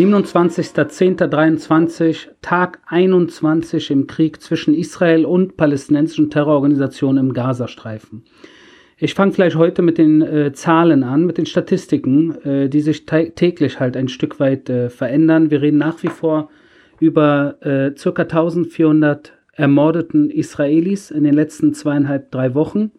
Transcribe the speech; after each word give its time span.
27.10.23, 0.00 2.28
Tag 2.40 2.80
21 2.86 3.90
im 3.90 4.06
Krieg 4.06 4.40
zwischen 4.40 4.72
Israel 4.72 5.26
und 5.26 5.58
palästinensischen 5.58 6.30
Terrororganisationen 6.30 7.26
im 7.26 7.34
Gazastreifen. 7.34 8.24
Ich 8.96 9.12
fange 9.12 9.32
vielleicht 9.32 9.56
heute 9.56 9.82
mit 9.82 9.98
den 9.98 10.22
äh, 10.22 10.54
Zahlen 10.54 11.04
an, 11.04 11.26
mit 11.26 11.36
den 11.36 11.44
Statistiken, 11.44 12.34
äh, 12.46 12.70
die 12.70 12.80
sich 12.80 13.04
täglich 13.04 13.78
halt 13.78 13.94
ein 13.94 14.08
Stück 14.08 14.40
weit 14.40 14.70
äh, 14.70 14.88
verändern. 14.88 15.50
Wir 15.50 15.60
reden 15.60 15.76
nach 15.76 16.02
wie 16.02 16.08
vor 16.08 16.48
über 16.98 17.56
äh, 17.60 17.90
ca. 17.90 18.22
1400 18.22 19.34
ermordeten 19.52 20.30
Israelis 20.30 21.10
in 21.10 21.24
den 21.24 21.34
letzten 21.34 21.74
zweieinhalb, 21.74 22.30
drei 22.30 22.54
Wochen. 22.54 22.90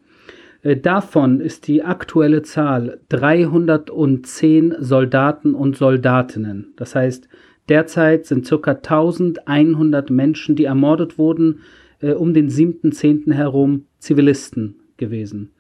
Äh, 0.64 0.78
davon 0.78 1.40
ist 1.40 1.68
die 1.68 1.84
aktuelle 1.84 2.42
Zahl 2.44 3.00
310 3.10 4.76
Soldaten 4.80 5.56
und 5.56 5.76
Soldatinnen. 5.78 6.74
Das 6.76 6.94
heißt, 6.96 7.28
derzeit 7.70 8.26
sind 8.26 8.50
ca. 8.50 8.72
1100 8.72 10.10
Menschen, 10.10 10.55
die 10.55 10.66
ermordet 10.66 11.18
wurden, 11.18 11.62
äh, 12.00 12.12
um 12.14 12.34
den 12.34 12.50
7.10. 12.50 13.34
herum 13.34 13.86
Zivilisten 14.00 14.76
gewesen. 14.98 15.52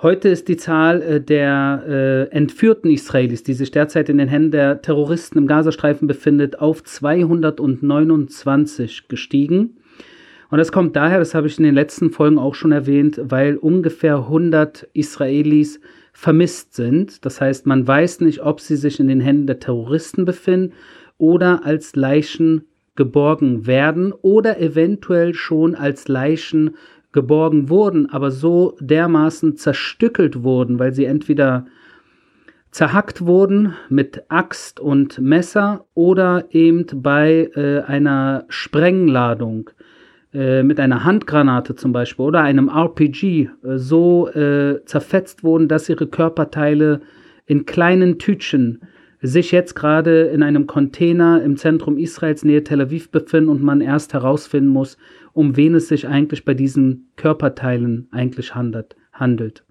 Heute 0.00 0.28
ist 0.30 0.48
die 0.48 0.56
Zahl 0.56 1.02
äh, 1.02 1.20
der 1.20 2.28
entführten 2.30 2.90
Israelis, 2.90 3.42
die 3.44 3.54
sich 3.54 3.70
derzeit 3.70 4.08
in 4.08 4.18
den 4.18 4.26
Händen 4.28 4.50
der 4.50 4.82
Terroristen 4.82 5.38
im 5.38 5.46
Gazastreifen 5.46 6.08
befindet, 6.08 6.58
auf 6.58 6.82
229 6.82 9.06
gestiegen. 9.06 9.76
Und 10.52 10.58
das 10.58 10.70
kommt 10.70 10.96
daher, 10.96 11.18
das 11.18 11.34
habe 11.34 11.46
ich 11.46 11.56
in 11.56 11.64
den 11.64 11.74
letzten 11.74 12.10
Folgen 12.10 12.36
auch 12.36 12.54
schon 12.54 12.72
erwähnt, 12.72 13.18
weil 13.24 13.56
ungefähr 13.56 14.16
100 14.16 14.86
Israelis 14.92 15.80
vermisst 16.12 16.74
sind. 16.74 17.24
Das 17.24 17.40
heißt, 17.40 17.64
man 17.64 17.88
weiß 17.88 18.20
nicht, 18.20 18.42
ob 18.42 18.60
sie 18.60 18.76
sich 18.76 19.00
in 19.00 19.08
den 19.08 19.22
Händen 19.22 19.46
der 19.46 19.60
Terroristen 19.60 20.26
befinden 20.26 20.74
oder 21.16 21.64
als 21.64 21.96
Leichen 21.96 22.66
geborgen 22.96 23.66
werden 23.66 24.12
oder 24.12 24.60
eventuell 24.60 25.32
schon 25.32 25.74
als 25.74 26.06
Leichen 26.08 26.76
geborgen 27.12 27.70
wurden, 27.70 28.10
aber 28.10 28.30
so 28.30 28.76
dermaßen 28.78 29.56
zerstückelt 29.56 30.42
wurden, 30.42 30.78
weil 30.78 30.92
sie 30.92 31.06
entweder 31.06 31.64
zerhackt 32.72 33.24
wurden 33.24 33.72
mit 33.88 34.24
Axt 34.28 34.80
und 34.80 35.18
Messer 35.18 35.86
oder 35.94 36.44
eben 36.50 36.84
bei 36.94 37.50
äh, 37.54 37.80
einer 37.80 38.44
Sprengladung 38.48 39.70
äh, 40.34 40.62
mit 40.62 40.80
einer 40.80 41.04
Handgranate 41.04 41.74
zum 41.74 41.92
Beispiel 41.92 42.24
oder 42.24 42.40
einem 42.40 42.68
RPG 42.68 43.50
äh, 43.64 43.76
so 43.76 44.28
äh, 44.28 44.84
zerfetzt 44.84 45.44
wurden, 45.44 45.68
dass 45.68 45.88
ihre 45.88 46.06
Körperteile 46.06 47.00
in 47.46 47.66
kleinen 47.66 48.18
Tütchen 48.18 48.80
sich 49.20 49.52
jetzt 49.52 49.74
gerade 49.74 50.22
in 50.22 50.42
einem 50.42 50.66
Container 50.66 51.42
im 51.42 51.56
Zentrum 51.56 51.96
Israels 51.96 52.44
nähe 52.44 52.64
Tel 52.64 52.80
Aviv 52.80 53.10
befinden 53.10 53.50
und 53.50 53.62
man 53.62 53.80
erst 53.80 54.14
herausfinden 54.14 54.70
muss, 54.70 54.98
um 55.32 55.56
wen 55.56 55.74
es 55.74 55.88
sich 55.88 56.08
eigentlich 56.08 56.44
bei 56.44 56.54
diesen 56.54 57.08
Körperteilen 57.16 58.08
eigentlich 58.10 58.54
handelt. 58.54 58.96
handelt. 59.12 59.64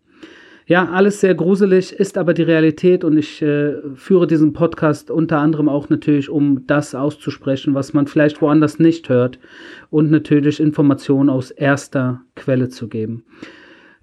Ja, 0.68 0.90
alles 0.90 1.20
sehr 1.20 1.34
gruselig, 1.36 1.92
ist 1.92 2.18
aber 2.18 2.34
die 2.34 2.44
Realität 2.44 3.04
und 3.04 3.18
ich 3.18 3.42
äh, 3.42 3.74
führe 3.96 4.28
diesen 4.28 4.54
Podcast 4.54 5.10
unter 5.10 5.40
anderem 5.40 5.68
auch 5.68 5.90
natürlich, 5.90 6.30
um 6.30 6.66
das 6.68 6.94
auszusprechen, 6.94 7.74
was 7.74 7.94
man 7.94 8.08
vielleicht 8.08 8.42
woanders 8.42 8.80
nicht 8.80 9.10
hört 9.10 9.40
und 9.90 10.12
natürlich 10.12 10.60
Informationen 10.60 11.30
aus 11.30 11.52
erster 11.52 12.22
Quelle 12.36 12.70
zu 12.70 12.88
geben. 12.88 13.24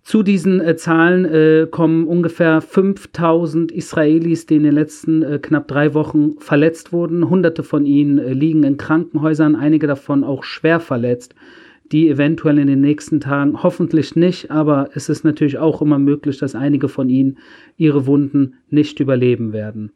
Zu 0.03 0.23
diesen 0.23 0.61
äh, 0.61 0.75
Zahlen 0.75 1.27
äh, 1.27 1.67
kommen 1.71 2.07
ungefähr 2.07 2.63
5000 2.63 3.71
Israelis, 3.71 4.47
die 4.47 4.57
in 4.57 4.63
den 4.63 4.75
letzten 4.75 5.23
äh, 5.23 5.39
knapp 5.39 5.69
drei 5.69 5.93
Wochen 5.93 6.39
verletzt 6.39 6.95
wurden. 6.95 7.29
Hunderte 7.29 7.63
von 7.63 7.85
ihnen 7.85 8.19
äh, 8.19 8.33
liegen 8.33 8.63
in 8.65 8.79
Krankenhäusern, 8.79 9.55
einige 9.55 9.87
davon 9.87 10.25
auch 10.25 10.45
schwer 10.45 10.81
verletzt, 10.81 11.35
die 11.93 12.09
eventuell 12.09 12.59
in 12.59 12.67
den 12.67 12.81
nächsten 12.81 13.21
Tagen, 13.21 13.63
hoffentlich 13.63 14.17
nicht, 14.17 14.51
aber 14.51 14.91
es 14.95 15.09
ist 15.09 15.25
natürlich 15.25 15.59
auch 15.59 15.83
immer 15.83 15.99
möglich, 15.99 16.39
dass 16.39 16.55
einige 16.55 16.89
von 16.89 17.09
ihnen 17.09 17.39
ihre 17.77 18.07
Wunden 18.07 18.55
nicht 18.71 19.01
überleben 19.01 19.53
werden. 19.53 19.93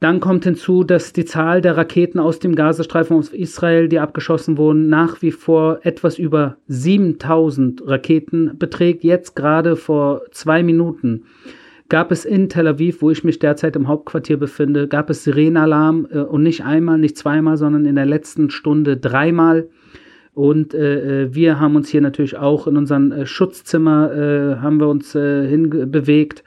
Dann 0.00 0.20
kommt 0.20 0.44
hinzu, 0.44 0.82
dass 0.82 1.12
die 1.12 1.26
Zahl 1.26 1.60
der 1.60 1.76
Raketen 1.76 2.18
aus 2.18 2.38
dem 2.38 2.54
Gazastreifen 2.54 3.16
auf 3.18 3.34
Israel, 3.34 3.86
die 3.86 3.98
abgeschossen 3.98 4.56
wurden, 4.56 4.88
nach 4.88 5.20
wie 5.20 5.30
vor 5.30 5.80
etwas 5.82 6.18
über 6.18 6.56
7000 6.68 7.86
Raketen 7.86 8.56
beträgt. 8.58 9.04
Jetzt 9.04 9.36
gerade 9.36 9.76
vor 9.76 10.22
zwei 10.30 10.62
Minuten 10.62 11.24
gab 11.90 12.12
es 12.12 12.24
in 12.24 12.48
Tel 12.48 12.68
Aviv, 12.68 13.02
wo 13.02 13.10
ich 13.10 13.24
mich 13.24 13.38
derzeit 13.40 13.76
im 13.76 13.88
Hauptquartier 13.88 14.38
befinde, 14.38 14.88
gab 14.88 15.10
es 15.10 15.24
Sirenenalarm 15.24 16.08
äh, 16.10 16.20
und 16.20 16.44
nicht 16.44 16.64
einmal, 16.64 16.96
nicht 16.96 17.18
zweimal, 17.18 17.58
sondern 17.58 17.84
in 17.84 17.96
der 17.96 18.06
letzten 18.06 18.48
Stunde 18.48 18.96
dreimal. 18.96 19.68
Und 20.40 20.72
äh, 20.72 21.24
äh 21.24 21.34
wir 21.34 21.60
haben 21.60 21.76
uns 21.76 21.90
hier 21.90 22.00
natürlich 22.00 22.38
auch 22.38 22.66
in 22.66 22.78
unserem 22.78 23.12
äh, 23.12 23.26
Schutzzimmer 23.26 24.10
äh, 24.10 24.56
haben 24.56 24.80
wir 24.80 24.88
uns 24.88 25.14
äh, 25.14 25.46
hinbewegt 25.46 26.44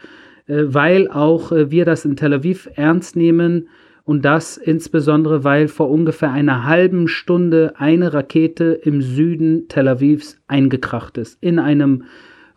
äh, 0.47 0.63
weil 0.65 1.07
auch 1.09 1.51
wir 1.51 1.85
das 1.85 2.03
in 2.03 2.15
Tel 2.15 2.33
Aviv 2.33 2.69
ernst 2.75 3.15
nehmen 3.15 3.69
und 4.03 4.25
das 4.25 4.57
insbesondere, 4.57 5.43
weil 5.43 5.67
vor 5.67 5.91
ungefähr 5.91 6.31
einer 6.31 6.65
halben 6.65 7.07
Stunde 7.07 7.73
eine 7.77 8.13
Rakete 8.13 8.79
im 8.83 9.01
Süden 9.01 9.67
Tel 9.69 9.87
Avivs 9.87 10.41
eingekracht 10.47 11.17
ist. 11.19 11.37
In 11.41 11.59
einem 11.59 12.03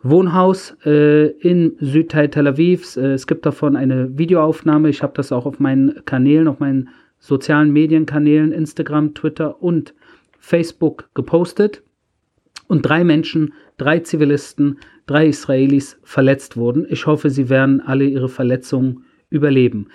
Wohnhaus 0.01 0.75
äh, 0.85 1.27
im 1.27 1.75
Südteil 1.79 2.29
Tel 2.29 2.47
Avivs. 2.47 2.97
Es 2.97 3.27
gibt 3.27 3.45
davon 3.45 3.75
eine 3.75 4.17
Videoaufnahme. 4.17 4.89
Ich 4.89 5.03
habe 5.03 5.13
das 5.15 5.31
auch 5.31 5.45
auf 5.45 5.59
meinen 5.59 6.03
Kanälen, 6.05 6.47
auf 6.47 6.59
meinen 6.59 6.89
sozialen 7.19 7.71
Medienkanälen, 7.71 8.51
Instagram, 8.51 9.13
Twitter 9.13 9.61
und 9.61 9.93
Facebook 10.47 11.09
gepostet. 11.13 11.83
Und 12.67 12.83
drei 12.83 13.03
Menschen, 13.03 13.53
drei 13.77 13.99
Zivilisten, 13.99 14.79
drei 15.05 15.27
Israelis 15.27 15.99
verletzt 16.03 16.55
wurden. 16.55 16.85
Ich 16.89 17.05
hoffe, 17.05 17.29
sie 17.29 17.49
werden 17.49 17.81
alle 17.81 18.05
ihre 18.05 18.29
Verletzungen 18.29 19.03
überleben. 19.29 19.89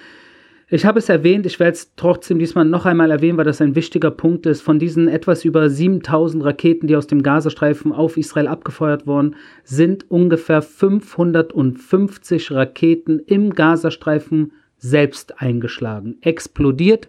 Ich 0.68 0.84
habe 0.84 0.98
es 0.98 1.08
erwähnt, 1.08 1.46
ich 1.46 1.58
werde 1.58 1.72
es 1.72 1.94
trotzdem 1.96 2.38
diesmal 2.38 2.66
noch 2.66 2.84
einmal 2.86 3.10
erwähnen, 3.10 3.38
weil 3.38 3.46
das 3.46 3.62
ein 3.62 3.74
wichtiger 3.74 4.10
Punkt 4.10 4.44
ist. 4.44 4.60
Von 4.60 4.78
diesen 4.78 5.08
etwas 5.08 5.44
über 5.44 5.70
7000 5.70 6.44
Raketen, 6.44 6.86
die 6.86 6.96
aus 6.96 7.06
dem 7.06 7.22
Gazastreifen 7.22 7.92
auf 7.92 8.18
Israel 8.18 8.46
abgefeuert 8.46 9.06
wurden, 9.06 9.36
sind 9.64 10.10
ungefähr 10.10 10.60
550 10.60 12.52
Raketen 12.52 13.20
im 13.20 13.54
Gazastreifen 13.54 14.52
selbst 14.76 15.40
eingeschlagen, 15.40 16.18
explodiert. 16.20 17.08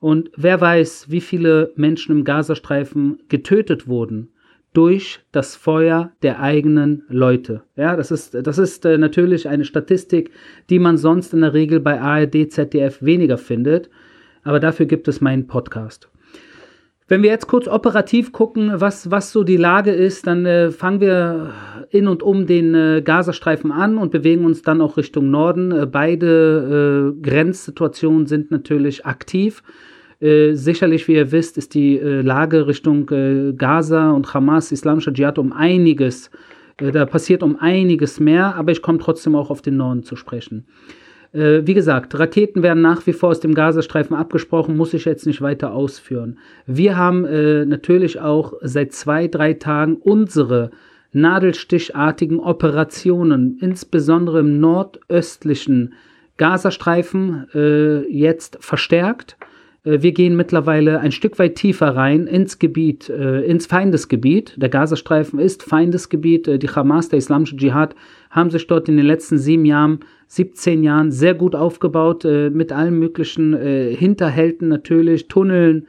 Und 0.00 0.30
wer 0.34 0.60
weiß, 0.60 1.10
wie 1.10 1.20
viele 1.20 1.72
Menschen 1.76 2.16
im 2.16 2.24
Gazastreifen 2.24 3.20
getötet 3.28 3.86
wurden 3.86 4.30
durch 4.72 5.20
das 5.32 5.56
Feuer 5.56 6.12
der 6.22 6.40
eigenen 6.40 7.04
Leute. 7.08 7.62
Ja, 7.76 7.96
das 7.96 8.10
ist, 8.10 8.34
das 8.34 8.56
ist 8.58 8.84
äh, 8.84 8.98
natürlich 8.98 9.48
eine 9.48 9.64
Statistik, 9.64 10.30
die 10.70 10.78
man 10.78 10.96
sonst 10.96 11.34
in 11.34 11.40
der 11.40 11.54
Regel 11.54 11.80
bei 11.80 12.00
ARD, 12.00 12.50
ZDF 12.50 13.02
weniger 13.02 13.36
findet. 13.36 13.90
Aber 14.42 14.60
dafür 14.60 14.86
gibt 14.86 15.08
es 15.08 15.20
meinen 15.20 15.46
Podcast. 15.46 16.08
Wenn 17.10 17.24
wir 17.24 17.30
jetzt 17.30 17.48
kurz 17.48 17.66
operativ 17.66 18.30
gucken, 18.30 18.70
was, 18.74 19.10
was 19.10 19.32
so 19.32 19.42
die 19.42 19.56
Lage 19.56 19.90
ist, 19.90 20.28
dann 20.28 20.46
äh, 20.46 20.70
fangen 20.70 21.00
wir 21.00 21.52
in 21.90 22.06
und 22.06 22.22
um 22.22 22.46
den 22.46 22.72
äh, 22.72 23.02
Gazastreifen 23.04 23.72
an 23.72 23.98
und 23.98 24.12
bewegen 24.12 24.44
uns 24.44 24.62
dann 24.62 24.80
auch 24.80 24.96
Richtung 24.96 25.28
Norden. 25.28 25.72
Äh, 25.72 25.86
beide 25.86 27.12
äh, 27.18 27.20
Grenzsituationen 27.20 28.26
sind 28.28 28.52
natürlich 28.52 29.06
aktiv. 29.06 29.64
Äh, 30.20 30.52
sicherlich, 30.52 31.08
wie 31.08 31.14
ihr 31.14 31.32
wisst, 31.32 31.58
ist 31.58 31.74
die 31.74 31.98
äh, 31.98 32.20
Lage 32.20 32.68
Richtung 32.68 33.06
Gaza 33.56 34.12
und 34.12 34.32
Hamas, 34.32 34.70
Islamischer 34.70 35.12
Dschihad 35.12 35.40
um 35.40 35.52
einiges, 35.52 36.30
da 36.76 37.06
passiert 37.06 37.42
um 37.42 37.56
einiges 37.56 38.20
mehr, 38.20 38.54
aber 38.54 38.70
ich 38.70 38.82
komme 38.82 38.98
trotzdem 38.98 39.34
auch 39.34 39.50
auf 39.50 39.62
den 39.62 39.76
Norden 39.76 40.04
zu 40.04 40.14
sprechen. 40.14 40.64
Äh, 41.32 41.66
wie 41.66 41.74
gesagt, 41.74 42.18
Raketen 42.18 42.62
werden 42.62 42.82
nach 42.82 43.06
wie 43.06 43.12
vor 43.12 43.30
aus 43.30 43.40
dem 43.40 43.54
Gazastreifen 43.54 44.16
abgesprochen, 44.16 44.76
muss 44.76 44.94
ich 44.94 45.04
jetzt 45.04 45.26
nicht 45.26 45.42
weiter 45.42 45.72
ausführen. 45.72 46.38
Wir 46.66 46.96
haben 46.96 47.22
natürlich 47.68 48.20
auch 48.20 48.54
seit 48.62 48.92
zwei, 48.92 49.28
drei 49.28 49.54
Tagen 49.54 49.96
unsere 49.96 50.70
nadelstichartigen 51.12 52.40
Operationen, 52.40 53.58
insbesondere 53.60 54.40
im 54.40 54.60
nordöstlichen 54.60 55.94
Gazastreifen, 56.36 57.46
jetzt 58.08 58.58
verstärkt. 58.60 59.36
Äh, 59.84 60.02
wir 60.02 60.12
gehen 60.12 60.36
mittlerweile 60.36 61.00
ein 61.00 61.12
Stück 61.12 61.38
weit 61.38 61.56
tiefer 61.56 61.96
rein 61.96 62.26
ins 62.26 62.58
Gebiet, 62.58 63.08
äh, 63.08 63.42
ins 63.42 63.66
Feindesgebiet. 63.66 64.54
Der 64.56 64.68
Gazastreifen 64.68 65.38
ist 65.38 65.62
Feindesgebiet. 65.62 66.48
Äh, 66.48 66.58
die 66.58 66.68
Hamas, 66.68 67.08
der 67.08 67.18
Islamische 67.18 67.56
Dschihad, 67.56 67.94
haben 68.30 68.50
sich 68.50 68.66
dort 68.66 68.88
in 68.88 68.96
den 68.96 69.06
letzten 69.06 69.38
sieben 69.38 69.64
Jahren, 69.64 70.00
17 70.28 70.84
Jahren 70.84 71.10
sehr 71.10 71.34
gut 71.34 71.56
aufgebaut, 71.56 72.22
mit 72.22 72.70
allen 72.70 72.96
möglichen 73.00 73.52
Hinterhälten 73.52 74.68
natürlich, 74.68 75.26
Tunneln 75.26 75.88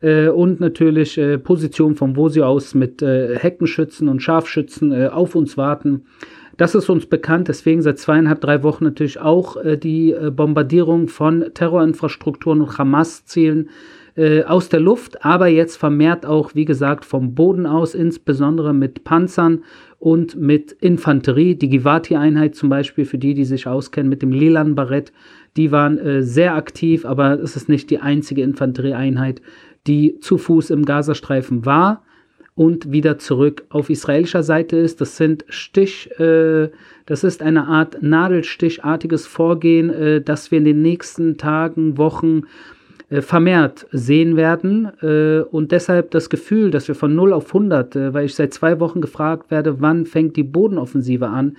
und 0.00 0.60
natürlich 0.60 1.20
Positionen, 1.44 1.94
von 1.94 2.16
wo 2.16 2.30
sie 2.30 2.40
aus 2.40 2.74
mit 2.74 3.02
Heckenschützen 3.02 4.08
und 4.08 4.22
Scharfschützen 4.22 5.08
auf 5.10 5.34
uns 5.34 5.58
warten. 5.58 6.06
Das 6.62 6.76
ist 6.76 6.88
uns 6.88 7.06
bekannt, 7.06 7.48
deswegen 7.48 7.82
seit 7.82 7.98
zweieinhalb, 7.98 8.40
drei 8.40 8.62
Wochen 8.62 8.84
natürlich 8.84 9.18
auch 9.18 9.56
äh, 9.56 9.76
die 9.76 10.12
äh, 10.12 10.30
Bombardierung 10.30 11.08
von 11.08 11.46
Terrorinfrastrukturen 11.52 12.60
und 12.60 12.78
Hamas-Zielen 12.78 13.68
äh, 14.14 14.44
aus 14.44 14.68
der 14.68 14.78
Luft, 14.78 15.24
aber 15.24 15.48
jetzt 15.48 15.76
vermehrt 15.76 16.24
auch, 16.24 16.54
wie 16.54 16.64
gesagt, 16.64 17.04
vom 17.04 17.34
Boden 17.34 17.66
aus, 17.66 17.96
insbesondere 17.96 18.72
mit 18.72 19.02
Panzern 19.02 19.64
und 19.98 20.36
mit 20.36 20.70
Infanterie. 20.70 21.56
Die 21.56 21.68
Givati-Einheit 21.68 22.54
zum 22.54 22.68
Beispiel, 22.68 23.06
für 23.06 23.18
die, 23.18 23.34
die 23.34 23.44
sich 23.44 23.66
auskennen 23.66 24.08
mit 24.08 24.22
dem 24.22 24.30
lilan 24.30 24.76
Barett, 24.76 25.12
die 25.56 25.72
waren 25.72 25.98
äh, 25.98 26.22
sehr 26.22 26.54
aktiv, 26.54 27.04
aber 27.04 27.40
es 27.40 27.56
ist 27.56 27.68
nicht 27.68 27.90
die 27.90 27.98
einzige 27.98 28.42
Infanterieeinheit, 28.42 29.42
die 29.88 30.20
zu 30.20 30.38
Fuß 30.38 30.70
im 30.70 30.84
Gazastreifen 30.84 31.66
war 31.66 32.04
und 32.54 32.92
wieder 32.92 33.18
zurück 33.18 33.64
auf 33.70 33.88
israelischer 33.88 34.42
Seite 34.42 34.76
ist. 34.76 35.00
Das 35.00 35.16
sind 35.16 35.44
Stich, 35.48 36.10
äh, 36.20 36.68
das 37.06 37.24
ist 37.24 37.42
eine 37.42 37.66
Art 37.66 38.02
Nadelstichartiges 38.02 39.26
Vorgehen, 39.26 39.90
äh, 39.90 40.20
das 40.20 40.50
wir 40.50 40.58
in 40.58 40.64
den 40.64 40.82
nächsten 40.82 41.38
Tagen, 41.38 41.96
Wochen 41.96 42.42
äh, 43.08 43.22
vermehrt 43.22 43.86
sehen 43.92 44.36
werden 44.36 44.90
äh, 45.02 45.40
und 45.40 45.72
deshalb 45.72 46.10
das 46.10 46.30
Gefühl, 46.30 46.70
dass 46.70 46.88
wir 46.88 46.94
von 46.94 47.14
0 47.14 47.32
auf 47.32 47.48
100, 47.48 47.96
äh, 47.96 48.14
weil 48.14 48.26
ich 48.26 48.34
seit 48.34 48.54
zwei 48.54 48.80
Wochen 48.80 49.00
gefragt 49.00 49.50
werde, 49.50 49.80
wann 49.80 50.06
fängt 50.06 50.36
die 50.36 50.42
Bodenoffensive 50.42 51.28
an, 51.28 51.56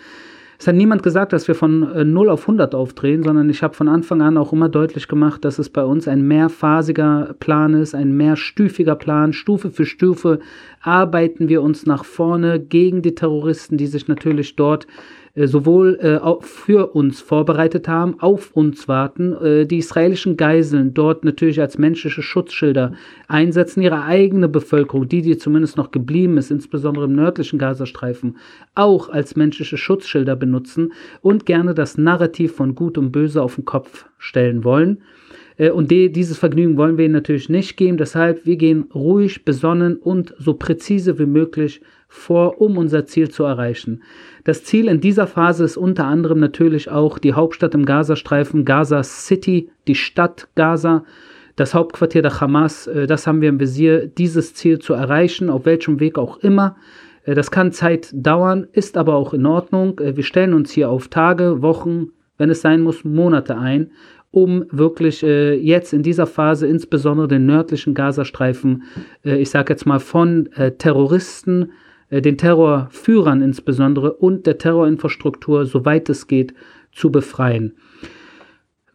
es 0.64 0.68
hat 0.68 0.76
niemand 0.76 1.04
gesagt, 1.04 1.34
dass 1.34 1.50
wir 1.50 1.56
von 1.56 2.14
0 2.14 2.30
auf 2.30 2.44
100 2.44 2.74
aufdrehen, 2.74 3.22
sondern 3.22 3.50
ich 3.50 3.64
habe 3.64 3.74
von 3.74 3.90
Anfang 3.90 4.22
an 4.22 4.38
auch 4.38 4.54
immer 4.54 4.70
deutlich 4.70 5.10
gemacht, 5.10 5.44
dass 5.44 5.60
es 5.60 5.70
bei 5.70 5.84
uns 5.84 6.08
ein 6.08 6.26
mehrphasiger 6.26 7.36
Plan 7.42 7.74
ist, 7.74 7.94
ein 7.94 8.16
mehrstufiger 8.16 8.96
Plan. 8.96 9.34
Stufe 9.34 9.72
für 9.72 9.86
Stufe 9.86 10.40
arbeiten 10.80 11.50
wir 11.50 11.62
uns 11.62 11.86
nach 11.86 12.06
vorne 12.06 12.62
gegen 12.62 13.02
die 13.02 13.14
Terroristen, 13.14 13.76
die 13.76 13.88
sich 13.88 14.08
natürlich 14.08 14.56
dort 14.56 14.86
äh, 14.86 14.88
sowohl 15.36 15.98
äh, 16.00 16.20
für 16.42 16.94
uns 16.94 17.20
vorbereitet 17.20 17.88
haben, 17.88 18.20
auf 18.20 18.52
uns 18.52 18.88
warten, 18.88 19.34
äh, 19.34 19.66
die 19.66 19.80
israelischen 19.80 20.38
Geiseln 20.38 20.94
dort 20.94 21.26
natürlich 21.26 21.60
als 21.60 21.80
menschliche 21.80 22.22
Schutzschilder 22.22 22.94
einsetzen, 23.28 23.82
ihre 23.82 24.04
eigene 24.04 24.48
Bevölkerung, 24.48 25.08
die, 25.08 25.24
die 25.24 25.38
zumindest 25.38 25.76
noch 25.76 25.90
geblieben 25.90 26.38
ist, 26.38 26.52
insbesondere 26.52 27.06
im 27.06 27.16
nördlichen 27.16 27.58
Gazastreifen, 27.58 28.38
auch 28.76 29.10
als 29.10 29.36
menschliche 29.36 29.78
Schutzschilder 29.78 30.36
benutzen 30.36 30.94
und 31.22 31.48
gerne 31.48 31.74
das 31.74 31.98
Narrativ 31.98 32.56
von 32.56 32.76
Gut 32.76 33.00
und 33.00 33.12
Böse 33.12 33.42
auf 33.42 33.56
den 33.56 33.66
Kopf 33.66 34.06
stellen 34.20 34.64
wollen. 34.64 35.02
Und 35.58 35.92
die, 35.92 36.12
dieses 36.12 36.38
Vergnügen 36.38 36.78
wollen 36.78 36.98
wir 36.98 37.06
ihnen 37.06 37.14
natürlich 37.14 37.48
nicht 37.48 37.78
geben. 37.78 37.98
Deshalb, 37.98 38.46
wir 38.46 38.56
gehen 38.56 38.86
ruhig, 38.94 39.46
besonnen 39.46 39.98
und 39.98 40.34
so 40.40 40.56
präzise 40.56 41.20
wie 41.20 41.28
möglich 41.28 41.82
vor, 42.08 42.62
um 42.62 42.78
unser 42.78 43.06
Ziel 43.06 43.30
zu 43.30 43.44
erreichen. 43.44 44.04
Das 44.44 44.64
Ziel 44.64 44.88
in 44.88 45.02
dieser 45.02 45.26
Phase 45.26 45.64
ist 45.64 45.78
unter 45.78 46.06
anderem 46.06 46.40
natürlich 46.40 46.90
auch 46.90 47.18
die 47.18 47.34
Hauptstadt 47.34 47.74
im 47.74 47.86
Gazastreifen, 47.86 48.66
Gaza 48.66 49.04
City, 49.04 49.70
die 49.88 49.96
Stadt 49.96 50.48
Gaza, 50.56 51.06
das 51.56 51.74
Hauptquartier 51.74 52.22
der 52.22 52.40
Hamas. 52.40 52.88
Äh, 52.88 53.08
das 53.08 53.26
haben 53.26 53.42
wir 53.42 53.50
im 53.50 53.60
Visier, 53.60 54.08
dieses 54.08 54.54
Ziel 54.54 54.80
zu 54.80 54.94
erreichen, 54.94 55.50
auf 55.50 55.66
welchem 55.66 56.00
Weg 56.00 56.18
auch 56.18 56.38
immer. 56.38 56.76
Äh, 57.24 57.36
das 57.36 57.52
kann 57.52 57.72
Zeit 57.72 58.10
dauern, 58.14 58.68
ist 58.72 58.98
aber 58.98 59.16
auch 59.16 59.34
in 59.34 59.46
Ordnung. 59.46 60.00
Äh, 60.00 60.16
wir 60.16 60.24
stellen 60.24 60.54
uns 60.54 60.72
hier 60.72 60.90
auf 60.90 61.08
Tage, 61.08 61.62
Wochen, 61.62 62.10
wenn 62.38 62.50
es 62.50 62.62
sein 62.62 62.82
muss, 62.82 63.04
Monate 63.04 63.58
ein, 63.58 63.92
um 64.34 64.66
wirklich 64.72 65.22
jetzt 65.22 65.94
in 65.94 66.02
dieser 66.02 66.26
Phase 66.26 66.66
insbesondere 66.68 67.28
den 67.28 67.46
nördlichen 67.46 67.94
Gazastreifen, 67.94 68.84
ich 69.22 69.52
sage 69.52 69.72
jetzt 69.72 69.86
mal 69.86 70.00
von 70.00 70.50
Terroristen, 70.80 71.70
äh, 72.14 72.22
den 72.22 72.38
Terrorführern 72.38 73.42
insbesondere 73.42 74.14
und 74.14 74.46
der 74.46 74.60
Terrorinfrastruktur, 74.60 75.66
soweit 75.66 76.10
es 76.10 76.28
geht, 76.28 76.54
zu 76.92 77.12
befreien. 77.12 77.74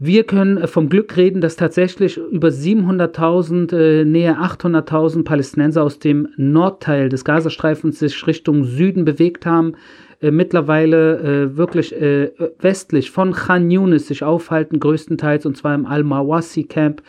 Wir 0.00 0.25
können 0.25 0.59
äh, 0.59 0.67
vom 0.69 0.89
Glück 0.89 1.17
reden, 1.17 1.41
dass 1.41 1.56
tatsächlich 1.56 2.17
über 2.17 2.49
700.000, 2.49 3.77
äh, 3.77 4.05
näher 4.05 4.39
800.000 4.41 5.25
Palästinenser 5.25 5.83
aus 5.83 5.99
dem 5.99 6.29
Nordteil 6.37 7.09
des 7.09 7.25
Gazastreifens 7.25 7.99
sich 7.99 8.27
Richtung 8.27 8.65
Süden 8.65 9.05
bewegt 9.05 9.45
haben, 9.45 9.75
äh, 10.21 10.31
mittlerweile 10.31 11.19
äh, 11.19 11.56
wirklich 11.56 11.93
äh, 12.00 12.31
westlich 12.61 13.11
von 13.11 13.33
Khan 13.33 13.71
Yunis 13.73 14.06
sich 14.06 14.23
aufhalten, 14.23 14.79
größtenteils, 14.79 15.47
und 15.47 15.56
zwar 15.56 15.75
im 15.75 15.85
Al-Mawasi 15.85 16.65
Camp, 16.65 17.03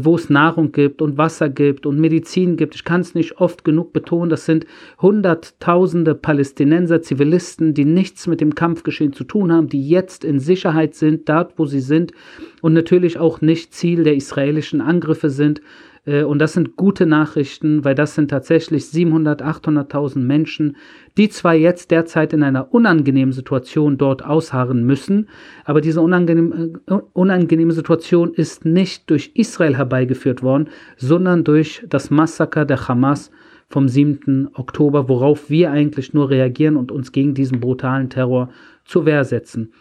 wo 0.00 0.16
es 0.16 0.30
Nahrung 0.30 0.72
gibt 0.72 1.02
und 1.02 1.18
Wasser 1.18 1.48
gibt 1.48 1.86
und 1.86 1.98
Medizin 1.98 2.56
gibt. 2.56 2.74
Ich 2.74 2.84
kann 2.84 3.00
es 3.00 3.14
nicht 3.14 3.38
oft 3.40 3.64
genug 3.64 3.92
betonen, 3.92 4.30
das 4.30 4.46
sind 4.46 4.66
Hunderttausende 5.00 6.14
Palästinenser, 6.14 7.02
Zivilisten, 7.02 7.74
die 7.74 7.84
nichts 7.84 8.26
mit 8.26 8.40
dem 8.40 8.54
Kampfgeschehen 8.54 9.12
zu 9.12 9.24
tun 9.24 9.52
haben, 9.52 9.68
die 9.68 9.88
jetzt 9.88 10.24
in 10.24 10.40
Sicherheit 10.40 10.94
sind, 10.94 11.28
dort 11.28 11.58
wo 11.58 11.66
sie 11.66 11.80
sind 11.80 12.12
und 12.60 12.72
natürlich 12.72 13.18
auch 13.18 13.40
nicht 13.40 13.74
Ziel 13.74 14.04
der 14.04 14.14
israelischen 14.14 14.80
Angriffe 14.80 15.30
sind. 15.30 15.60
Äh, 16.06 16.24
und 16.24 16.38
das 16.38 16.52
sind 16.52 16.76
gute 16.76 17.06
Nachrichten, 17.06 17.84
weil 17.84 17.94
das 17.94 18.14
sind 18.14 18.28
tatsächlich 18.28 18.86
700, 18.86 19.42
800.000 19.42 20.18
Menschen, 20.18 20.76
die 21.16 21.28
zwar 21.28 21.54
jetzt 21.54 21.90
derzeit 21.90 22.32
in 22.32 22.42
einer 22.42 22.72
unangenehmen 22.72 23.32
Situation 23.32 23.98
dort 23.98 24.24
ausharren 24.24 24.84
müssen, 24.84 25.28
aber 25.64 25.80
diese 25.80 26.00
unangenehm, 26.00 26.80
äh, 26.86 26.94
unangenehme 27.12 27.72
Situation 27.72 28.34
ist 28.34 28.64
nicht 28.64 29.10
durch 29.10 29.32
Israel 29.34 29.76
herbeigeführt 29.76 30.42
worden, 30.42 30.68
sondern 30.96 31.44
durch 31.44 31.84
das 31.88 32.10
Massaker 32.10 32.64
der 32.64 32.88
Hamas 32.88 33.30
vom 33.68 33.88
7. 33.88 34.50
Oktober, 34.52 35.08
worauf 35.08 35.48
wir 35.48 35.70
eigentlich 35.70 36.12
nur 36.12 36.28
reagieren 36.28 36.76
und 36.76 36.92
uns 36.92 37.10
gegen 37.10 37.32
diesen 37.32 37.60
brutalen 37.60 38.10
Terror 38.10 38.50
zur 38.84 39.06
Wehr 39.06 39.24
setzen. 39.24 39.72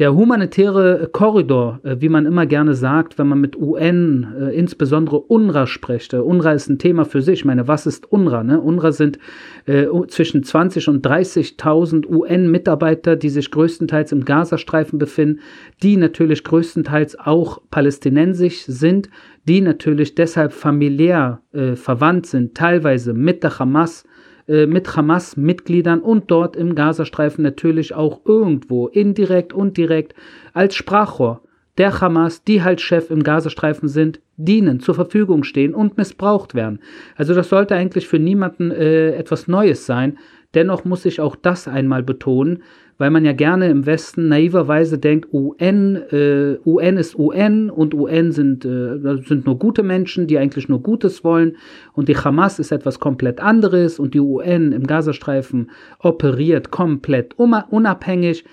Der 0.00 0.12
humanitäre 0.12 1.08
Korridor, 1.12 1.78
äh, 1.84 1.96
wie 2.00 2.08
man 2.08 2.26
immer 2.26 2.46
gerne 2.46 2.74
sagt, 2.74 3.16
wenn 3.16 3.28
man 3.28 3.40
mit 3.40 3.54
UN, 3.54 4.26
äh, 4.36 4.50
insbesondere 4.50 5.20
UNRWA 5.20 5.68
spricht. 5.68 6.12
Äh, 6.12 6.16
UNRWA 6.16 6.50
ist 6.50 6.68
ein 6.68 6.80
Thema 6.80 7.04
für 7.04 7.22
sich. 7.22 7.40
Ich 7.40 7.44
meine, 7.44 7.68
was 7.68 7.86
ist 7.86 8.10
UNRWA? 8.10 8.42
Ne? 8.42 8.60
UNRWA 8.60 8.90
sind 8.90 9.20
äh, 9.66 9.86
zwischen 10.08 10.42
20 10.42 10.88
und 10.88 11.06
30.000 11.06 12.08
UN-Mitarbeiter, 12.08 13.14
die 13.14 13.28
sich 13.28 13.52
größtenteils 13.52 14.10
im 14.10 14.24
Gazastreifen 14.24 14.98
befinden, 14.98 15.38
die 15.80 15.96
natürlich 15.96 16.42
größtenteils 16.42 17.16
auch 17.16 17.60
palästinensisch 17.70 18.64
sind, 18.64 19.08
die 19.46 19.60
natürlich 19.60 20.16
deshalb 20.16 20.52
familiär 20.52 21.40
äh, 21.52 21.76
verwandt 21.76 22.26
sind, 22.26 22.56
teilweise 22.56 23.14
mit 23.14 23.44
der 23.44 23.60
Hamas, 23.60 24.04
äh, 24.48 24.66
mit 24.66 24.96
Hamas-Mitgliedern 24.96 26.00
und 26.00 26.30
dort 26.30 26.56
im 26.56 26.74
Gazastreifen 26.74 27.42
natürlich 27.42 27.94
auch 27.94 28.20
irgendwo 28.24 28.88
indirekt 28.88 29.52
und 29.52 29.76
direkt 29.76 30.14
als 30.52 30.74
Sprachrohr 30.74 31.40
der 31.78 32.00
Hamas, 32.00 32.44
die 32.44 32.62
halt 32.62 32.80
Chef 32.80 33.10
im 33.10 33.22
Gazastreifen 33.22 33.88
sind, 33.88 34.20
dienen, 34.36 34.80
zur 34.80 34.94
Verfügung 34.94 35.44
stehen 35.44 35.74
und 35.74 35.96
missbraucht 35.96 36.54
werden. 36.54 36.80
Also 37.16 37.34
das 37.34 37.48
sollte 37.48 37.74
eigentlich 37.74 38.06
für 38.06 38.18
niemanden 38.18 38.70
äh, 38.70 39.10
etwas 39.16 39.48
Neues 39.48 39.86
sein. 39.86 40.18
Dennoch 40.54 40.84
muss 40.84 41.04
ich 41.04 41.20
auch 41.20 41.36
das 41.36 41.68
einmal 41.68 42.02
betonen 42.02 42.62
weil 42.98 43.10
man 43.10 43.24
ja 43.24 43.32
gerne 43.32 43.68
im 43.68 43.86
Westen 43.86 44.28
naiverweise 44.28 44.98
denkt, 44.98 45.32
UN, 45.32 45.96
äh, 46.10 46.58
UN 46.64 46.96
ist 46.96 47.18
UN 47.18 47.70
und 47.70 47.92
UN 47.94 48.30
sind, 48.32 48.64
äh, 48.64 48.98
sind 49.26 49.46
nur 49.46 49.58
gute 49.58 49.82
Menschen, 49.82 50.26
die 50.26 50.38
eigentlich 50.38 50.68
nur 50.68 50.82
Gutes 50.82 51.24
wollen 51.24 51.56
und 51.92 52.08
die 52.08 52.16
Hamas 52.16 52.58
ist 52.58 52.70
etwas 52.70 53.00
komplett 53.00 53.40
anderes 53.40 53.98
und 53.98 54.14
die 54.14 54.20
UN 54.20 54.72
im 54.72 54.86
Gazastreifen 54.86 55.70
operiert 55.98 56.70
komplett 56.70 57.34
unabhängig. 57.36 58.44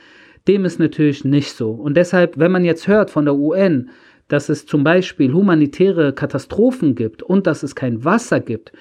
Dem 0.48 0.66
ist 0.66 0.80
natürlich 0.80 1.24
nicht 1.24 1.54
so. 1.54 1.70
Und 1.70 1.96
deshalb, 1.96 2.40
wenn 2.40 2.52
man 2.52 2.66
jetzt 2.66 2.88
hört 2.88 3.12
von 3.12 3.26
der 3.26 3.36
UN, 3.36 3.90
dass 4.28 4.50
es 4.50 4.66
zum 4.66 4.84
Beispiel 4.84 5.34
humanitäre 5.34 6.14
Katastrophen 6.14 6.96
gibt 6.96 7.22
und 7.22 7.46
dass 7.46 7.62
es 7.62 7.76
kein 7.76 8.04
Wasser 8.06 8.40
gibt, 8.40 8.72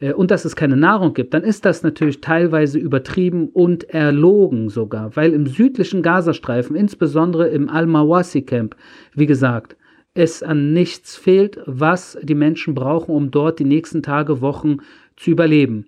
äh, 0.00 0.12
und 0.12 0.30
dass 0.30 0.44
es 0.44 0.56
keine 0.56 0.76
Nahrung 0.76 1.14
gibt, 1.14 1.34
dann 1.34 1.44
ist 1.44 1.64
das 1.64 1.82
natürlich 1.82 2.20
teilweise 2.20 2.78
übertrieben 2.78 3.48
und 3.48 3.84
erlogen 3.90 4.68
sogar, 4.68 5.14
weil 5.16 5.32
im 5.32 5.46
südlichen 5.46 6.02
Gazastreifen, 6.02 6.74
insbesondere 6.74 7.48
im 7.48 7.68
Al-Mawasi-Camp, 7.68 8.74
wie 9.14 9.26
gesagt, 9.26 9.76
es 10.14 10.42
an 10.42 10.72
nichts 10.72 11.16
fehlt, 11.16 11.60
was 11.66 12.18
die 12.22 12.34
Menschen 12.34 12.74
brauchen, 12.74 13.14
um 13.14 13.30
dort 13.30 13.58
die 13.60 13.64
nächsten 13.64 14.02
Tage, 14.02 14.40
Wochen 14.40 14.78
zu 15.16 15.30
überleben. 15.30 15.86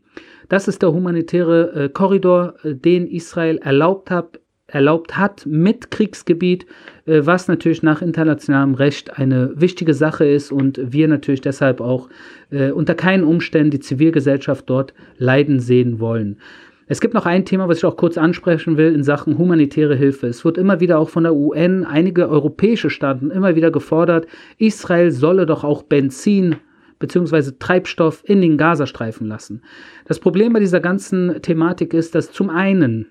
Das 0.48 0.68
ist 0.68 0.82
der 0.82 0.92
humanitäre 0.92 1.72
äh, 1.72 1.88
Korridor, 1.88 2.54
äh, 2.62 2.74
den 2.74 3.06
Israel 3.06 3.58
erlaubt 3.58 4.10
hat, 4.10 4.38
erlaubt 4.72 5.16
hat 5.18 5.46
mit 5.46 5.90
Kriegsgebiet, 5.90 6.66
äh, 7.06 7.20
was 7.24 7.46
natürlich 7.46 7.82
nach 7.82 8.02
internationalem 8.02 8.74
Recht 8.74 9.18
eine 9.18 9.52
wichtige 9.54 9.94
Sache 9.94 10.24
ist 10.24 10.50
und 10.50 10.80
wir 10.82 11.08
natürlich 11.08 11.42
deshalb 11.42 11.80
auch 11.80 12.08
äh, 12.50 12.70
unter 12.70 12.94
keinen 12.94 13.24
Umständen 13.24 13.70
die 13.70 13.80
Zivilgesellschaft 13.80 14.68
dort 14.68 14.94
leiden 15.18 15.60
sehen 15.60 16.00
wollen. 16.00 16.38
Es 16.86 17.00
gibt 17.00 17.14
noch 17.14 17.26
ein 17.26 17.44
Thema, 17.44 17.68
was 17.68 17.78
ich 17.78 17.84
auch 17.84 17.96
kurz 17.96 18.18
ansprechen 18.18 18.76
will 18.76 18.92
in 18.92 19.02
Sachen 19.04 19.38
humanitäre 19.38 19.94
Hilfe. 19.94 20.26
Es 20.26 20.44
wird 20.44 20.58
immer 20.58 20.80
wieder 20.80 20.98
auch 20.98 21.08
von 21.08 21.22
der 21.22 21.34
UN, 21.34 21.84
einige 21.84 22.28
europäische 22.28 22.90
Staaten 22.90 23.30
immer 23.30 23.54
wieder 23.54 23.70
gefordert, 23.70 24.26
Israel 24.58 25.10
solle 25.10 25.46
doch 25.46 25.64
auch 25.64 25.82
Benzin 25.82 26.56
bzw. 26.98 27.52
Treibstoff 27.58 28.22
in 28.26 28.40
den 28.40 28.58
Gazastreifen 28.58 29.26
lassen. 29.26 29.62
Das 30.06 30.18
Problem 30.18 30.52
bei 30.52 30.60
dieser 30.60 30.80
ganzen 30.80 31.40
Thematik 31.42 31.94
ist, 31.94 32.14
dass 32.14 32.32
zum 32.32 32.50
einen 32.50 33.06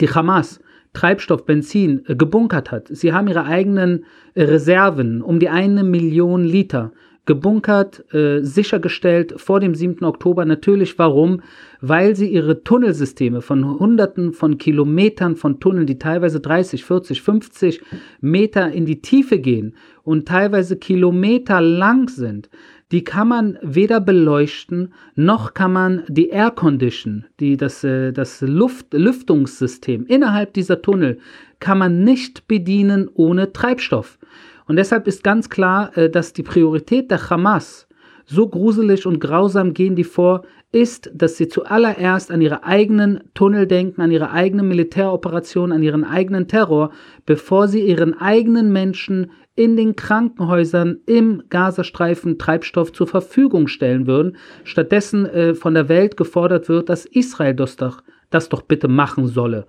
die 0.00 0.08
Hamas 0.08 0.60
Treibstoff, 0.92 1.46
Benzin 1.46 2.04
äh, 2.06 2.14
gebunkert 2.14 2.70
hat. 2.70 2.88
Sie 2.88 3.12
haben 3.12 3.28
ihre 3.28 3.44
eigenen 3.44 4.04
äh, 4.34 4.42
Reserven 4.42 5.22
um 5.22 5.38
die 5.38 5.48
eine 5.48 5.84
Million 5.84 6.44
Liter 6.44 6.92
gebunkert, 7.24 8.12
äh, 8.12 8.40
sichergestellt 8.42 9.34
vor 9.36 9.60
dem 9.60 9.74
7. 9.74 10.04
Oktober. 10.04 10.44
Natürlich 10.44 10.98
warum? 10.98 11.42
Weil 11.80 12.16
sie 12.16 12.28
ihre 12.28 12.64
Tunnelsysteme 12.64 13.42
von 13.42 13.78
Hunderten 13.78 14.32
von 14.32 14.58
Kilometern 14.58 15.36
von 15.36 15.60
Tunneln, 15.60 15.86
die 15.86 15.98
teilweise 15.98 16.40
30, 16.40 16.84
40, 16.84 17.22
50 17.22 17.80
Meter 18.20 18.72
in 18.72 18.86
die 18.86 19.00
Tiefe 19.02 19.38
gehen 19.38 19.76
und 20.02 20.26
teilweise 20.26 20.76
Kilometer 20.76 21.60
lang 21.60 22.08
sind, 22.08 22.50
die 22.90 23.04
kann 23.04 23.28
man 23.28 23.58
weder 23.62 24.00
beleuchten, 24.00 24.92
noch 25.14 25.54
kann 25.54 25.72
man 25.72 26.02
die 26.08 26.28
Air 26.28 26.50
Condition, 26.50 27.24
die, 27.40 27.56
das, 27.56 27.82
äh, 27.84 28.12
das 28.12 28.42
Luft, 28.42 28.92
Lüftungssystem 28.92 30.04
innerhalb 30.06 30.52
dieser 30.52 30.82
Tunnel, 30.82 31.18
kann 31.58 31.78
man 31.78 32.04
nicht 32.04 32.48
bedienen 32.48 33.08
ohne 33.14 33.52
Treibstoff. 33.52 34.18
Und 34.72 34.76
deshalb 34.76 35.06
ist 35.06 35.22
ganz 35.22 35.50
klar, 35.50 35.94
äh, 35.98 36.08
dass 36.08 36.32
die 36.32 36.42
Priorität 36.42 37.10
der 37.10 37.28
Hamas, 37.28 37.86
so 38.24 38.48
gruselig 38.48 39.04
und 39.04 39.20
grausam 39.20 39.74
gehen 39.74 39.96
die 39.96 40.02
vor, 40.02 40.46
ist, 40.72 41.10
dass 41.12 41.36
sie 41.36 41.46
zuallererst 41.46 42.30
an 42.30 42.40
ihre 42.40 42.64
eigenen 42.64 43.20
Tunnel 43.34 43.66
denken, 43.66 44.00
an 44.00 44.10
ihre 44.10 44.30
eigenen 44.30 44.68
Militäroperationen, 44.68 45.76
an 45.76 45.82
ihren 45.82 46.04
eigenen 46.04 46.48
Terror, 46.48 46.90
bevor 47.26 47.68
sie 47.68 47.82
ihren 47.82 48.18
eigenen 48.18 48.72
Menschen 48.72 49.32
in 49.56 49.76
den 49.76 49.94
Krankenhäusern 49.94 51.00
im 51.04 51.42
Gazastreifen 51.50 52.38
Treibstoff 52.38 52.94
zur 52.94 53.06
Verfügung 53.06 53.68
stellen 53.68 54.06
würden. 54.06 54.38
Stattdessen 54.64 55.26
äh, 55.26 55.54
von 55.54 55.74
der 55.74 55.90
Welt 55.90 56.16
gefordert 56.16 56.70
wird, 56.70 56.88
dass 56.88 57.04
Israel 57.04 57.52
das 57.52 57.76
doch, 57.76 58.02
das 58.30 58.48
doch 58.48 58.62
bitte 58.62 58.88
machen 58.88 59.26
solle. 59.26 59.66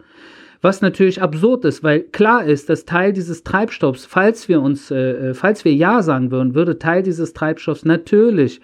Was 0.64 0.82
natürlich 0.82 1.22
absurd 1.22 1.66
ist, 1.66 1.84
weil 1.84 2.04
klar 2.04 2.46
ist, 2.46 2.70
dass 2.70 2.86
Teil 2.86 3.12
dieses 3.12 3.44
Treibstoffs, 3.44 4.06
falls 4.06 4.48
wir 4.48 4.62
uns, 4.62 4.92
äh, 4.92 4.96
äh 4.96 5.34
falls 5.34 5.66
wir 5.66 5.74
Ja 5.74 6.02
sagen 6.02 6.32
würden, 6.32 6.56
würde 6.56 6.80
Teil 6.80 7.04
dieses 7.04 7.34
Treibstoffs 7.34 7.84
natürlich 7.84 8.62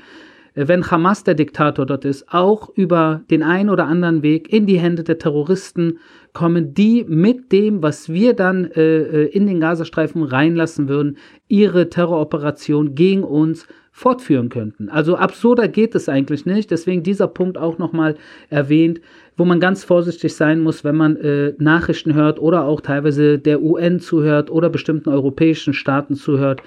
äh, 0.56 0.70
wenn 0.70 0.90
Hamas 0.90 1.26
der 1.26 1.36
Diktator 1.36 1.86
dort 1.86 2.06
ist, 2.06 2.32
auch 2.34 2.70
über 2.70 3.22
den 3.30 3.44
einen 3.44 3.70
oder 3.70 3.86
anderen 3.86 4.24
Weg 4.24 4.52
in 4.52 4.66
die 4.66 4.80
Hände 4.80 5.04
der 5.04 5.18
Terroristen 5.18 6.00
kommen, 6.32 6.74
die 6.74 7.04
mit 7.06 7.52
dem, 7.52 7.84
was 7.84 8.08
wir 8.08 8.34
dann 8.34 8.72
äh, 8.72 8.82
äh, 8.82 9.26
in 9.26 9.46
den 9.46 9.60
Gazastreifen 9.60 10.24
reinlassen 10.24 10.88
würden, 10.88 11.18
ihre 11.50 11.90
Terroroperation 11.90 12.96
gegen 12.96 13.26
uns 13.26 13.68
fortführen 14.00 14.48
könnten. 14.48 14.88
Also 14.88 15.18
absurder 15.18 15.68
geht 15.68 15.94
es 15.94 16.08
eigentlich 16.08 16.46
nicht. 16.46 16.72
Deswegen 16.72 17.04
dieser 17.04 17.28
Punkt 17.28 17.58
auch 17.58 17.80
nochmal 17.80 18.16
erwähnt, 18.50 19.02
wo 19.36 19.44
man 19.44 19.60
ganz 19.60 19.84
vorsichtig 19.84 20.34
sein 20.38 20.62
muss, 20.62 20.86
wenn 20.86 20.96
man 20.96 21.18
äh, 21.18 21.54
Nachrichten 21.58 22.14
hört 22.14 22.40
oder 22.40 22.64
auch 22.64 22.80
teilweise 22.80 23.40
der 23.40 23.62
UN 23.62 24.00
zuhört 24.00 24.50
oder 24.50 24.70
bestimmten 24.70 25.10
europäischen 25.10 25.74
Staaten 25.74 26.16
zuhört 26.16 26.62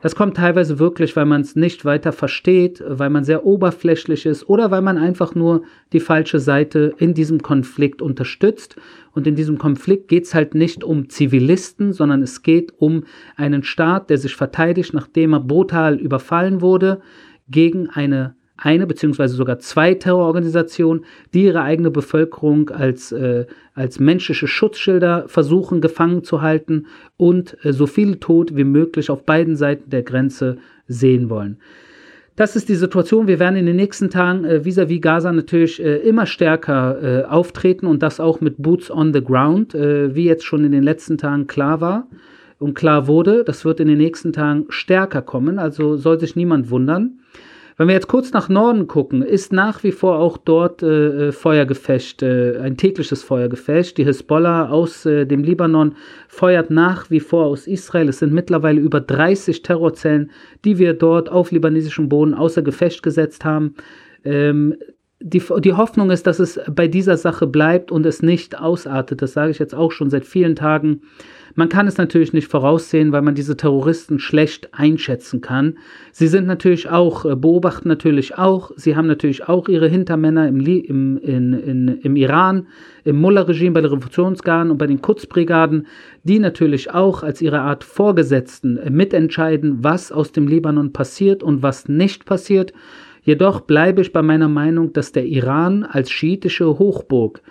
das 0.00 0.14
kommt 0.14 0.36
teilweise 0.36 0.78
wirklich, 0.78 1.16
weil 1.16 1.26
man 1.26 1.40
es 1.40 1.56
nicht 1.56 1.84
weiter 1.84 2.12
versteht, 2.12 2.82
weil 2.86 3.10
man 3.10 3.24
sehr 3.24 3.44
oberflächlich 3.44 4.26
ist 4.26 4.48
oder 4.48 4.70
weil 4.70 4.82
man 4.82 4.96
einfach 4.96 5.34
nur 5.34 5.62
die 5.92 6.00
falsche 6.00 6.38
Seite 6.38 6.94
in 6.98 7.14
diesem 7.14 7.42
Konflikt 7.42 8.00
unterstützt. 8.00 8.76
Und 9.12 9.26
in 9.26 9.34
diesem 9.34 9.58
Konflikt 9.58 10.08
geht 10.08 10.24
es 10.24 10.34
halt 10.34 10.54
nicht 10.54 10.84
um 10.84 11.08
Zivilisten, 11.08 11.92
sondern 11.92 12.22
es 12.22 12.42
geht 12.42 12.72
um 12.78 13.04
einen 13.36 13.64
Staat, 13.64 14.10
der 14.10 14.18
sich 14.18 14.36
verteidigt, 14.36 14.94
nachdem 14.94 15.32
er 15.32 15.40
brutal 15.40 15.96
überfallen 15.96 16.60
wurde, 16.60 17.00
gegen 17.48 17.88
eine 17.88 18.36
eine 18.58 18.86
beziehungsweise 18.86 19.34
sogar 19.34 19.60
zwei 19.60 19.94
Terrororganisationen, 19.94 21.04
die 21.32 21.44
ihre 21.44 21.62
eigene 21.62 21.90
Bevölkerung 21.90 22.70
als, 22.70 23.12
äh, 23.12 23.46
als 23.74 24.00
menschliche 24.00 24.48
Schutzschilder 24.48 25.24
versuchen 25.28 25.80
gefangen 25.80 26.24
zu 26.24 26.42
halten 26.42 26.86
und 27.16 27.56
äh, 27.64 27.72
so 27.72 27.86
viel 27.86 28.16
Tod 28.16 28.56
wie 28.56 28.64
möglich 28.64 29.10
auf 29.10 29.24
beiden 29.24 29.56
Seiten 29.56 29.90
der 29.90 30.02
Grenze 30.02 30.58
sehen 30.88 31.30
wollen. 31.30 31.58
Das 32.34 32.54
ist 32.56 32.68
die 32.68 32.74
Situation. 32.74 33.26
Wir 33.26 33.38
werden 33.38 33.56
in 33.56 33.66
den 33.66 33.76
nächsten 33.76 34.10
Tagen 34.10 34.44
äh, 34.44 34.64
vis-à-vis 34.64 35.00
Gaza 35.00 35.32
natürlich 35.32 35.82
äh, 35.82 35.96
immer 35.98 36.26
stärker 36.26 37.02
äh, 37.02 37.24
auftreten 37.24 37.86
und 37.86 38.02
das 38.02 38.18
auch 38.18 38.40
mit 38.40 38.56
Boots 38.58 38.90
on 38.90 39.12
the 39.12 39.22
Ground, 39.22 39.74
äh, 39.74 40.14
wie 40.14 40.24
jetzt 40.24 40.44
schon 40.44 40.64
in 40.64 40.72
den 40.72 40.82
letzten 40.82 41.16
Tagen 41.16 41.46
klar 41.46 41.80
war 41.80 42.08
und 42.58 42.74
klar 42.74 43.06
wurde. 43.06 43.44
Das 43.44 43.64
wird 43.64 43.78
in 43.78 43.86
den 43.86 43.98
nächsten 43.98 44.32
Tagen 44.32 44.66
stärker 44.68 45.22
kommen, 45.22 45.60
also 45.60 45.96
soll 45.96 46.18
sich 46.18 46.34
niemand 46.34 46.70
wundern. 46.70 47.20
Wenn 47.78 47.86
wir 47.86 47.94
jetzt 47.94 48.08
kurz 48.08 48.32
nach 48.32 48.48
Norden 48.48 48.88
gucken, 48.88 49.22
ist 49.22 49.52
nach 49.52 49.84
wie 49.84 49.92
vor 49.92 50.18
auch 50.18 50.36
dort 50.36 50.82
äh, 50.82 51.28
äh, 51.28 51.32
Feuergefecht, 51.32 52.24
äh, 52.24 52.58
ein 52.58 52.76
tägliches 52.76 53.22
Feuergefecht. 53.22 53.96
Die 53.96 54.04
Hisbollah 54.04 54.68
aus 54.68 55.06
äh, 55.06 55.26
dem 55.26 55.44
Libanon 55.44 55.94
feuert 56.26 56.70
nach 56.70 57.08
wie 57.08 57.20
vor 57.20 57.46
aus 57.46 57.68
Israel. 57.68 58.08
Es 58.08 58.18
sind 58.18 58.32
mittlerweile 58.32 58.80
über 58.80 59.00
30 59.00 59.62
Terrorzellen, 59.62 60.32
die 60.64 60.78
wir 60.78 60.92
dort 60.92 61.30
auf 61.30 61.52
libanesischem 61.52 62.08
Boden 62.08 62.34
außer 62.34 62.62
Gefecht 62.62 63.04
gesetzt 63.04 63.44
haben. 63.44 63.76
Ähm, 64.24 64.74
die, 65.20 65.40
die 65.60 65.74
Hoffnung 65.74 66.10
ist, 66.10 66.26
dass 66.26 66.40
es 66.40 66.60
bei 66.68 66.88
dieser 66.88 67.16
Sache 67.16 67.46
bleibt 67.46 67.92
und 67.92 68.04
es 68.06 68.22
nicht 68.22 68.58
ausartet. 68.58 69.22
Das 69.22 69.34
sage 69.34 69.52
ich 69.52 69.60
jetzt 69.60 69.76
auch 69.76 69.92
schon 69.92 70.10
seit 70.10 70.24
vielen 70.24 70.56
Tagen. 70.56 71.02
Man 71.54 71.68
kann 71.68 71.86
es 71.86 71.96
natürlich 71.98 72.32
nicht 72.32 72.48
voraussehen, 72.48 73.12
weil 73.12 73.22
man 73.22 73.34
diese 73.34 73.56
Terroristen 73.56 74.18
schlecht 74.18 74.72
einschätzen 74.72 75.40
kann. 75.40 75.78
Sie 76.12 76.28
sind 76.28 76.46
natürlich 76.46 76.88
auch, 76.88 77.24
äh, 77.24 77.36
beobachten 77.36 77.88
natürlich 77.88 78.36
auch, 78.38 78.70
sie 78.76 78.96
haben 78.96 79.06
natürlich 79.06 79.48
auch 79.48 79.68
ihre 79.68 79.88
Hintermänner 79.88 80.48
im, 80.48 80.60
im, 80.60 81.18
in, 81.18 81.52
in, 81.52 81.88
im 82.02 82.16
Iran, 82.16 82.66
im 83.04 83.20
Mullah-Regime, 83.20 83.72
bei 83.72 83.80
den 83.80 83.90
Revolutionsgarden 83.90 84.70
und 84.70 84.78
bei 84.78 84.86
den 84.86 85.00
Kutzbrigaden, 85.02 85.86
die 86.24 86.38
natürlich 86.38 86.92
auch 86.92 87.22
als 87.22 87.40
ihre 87.40 87.60
Art 87.60 87.84
Vorgesetzten 87.84 88.76
äh, 88.76 88.90
mitentscheiden, 88.90 89.78
was 89.82 90.12
aus 90.12 90.32
dem 90.32 90.46
Libanon 90.46 90.92
passiert 90.92 91.42
und 91.42 91.62
was 91.62 91.88
nicht 91.88 92.24
passiert. 92.24 92.72
Jedoch 93.22 93.60
bleibe 93.60 94.00
ich 94.00 94.12
bei 94.12 94.22
meiner 94.22 94.48
Meinung, 94.48 94.92
dass 94.92 95.12
der 95.12 95.26
Iran 95.26 95.84
als 95.84 96.10
schiitische 96.10 96.78
Hochburg 96.78 97.42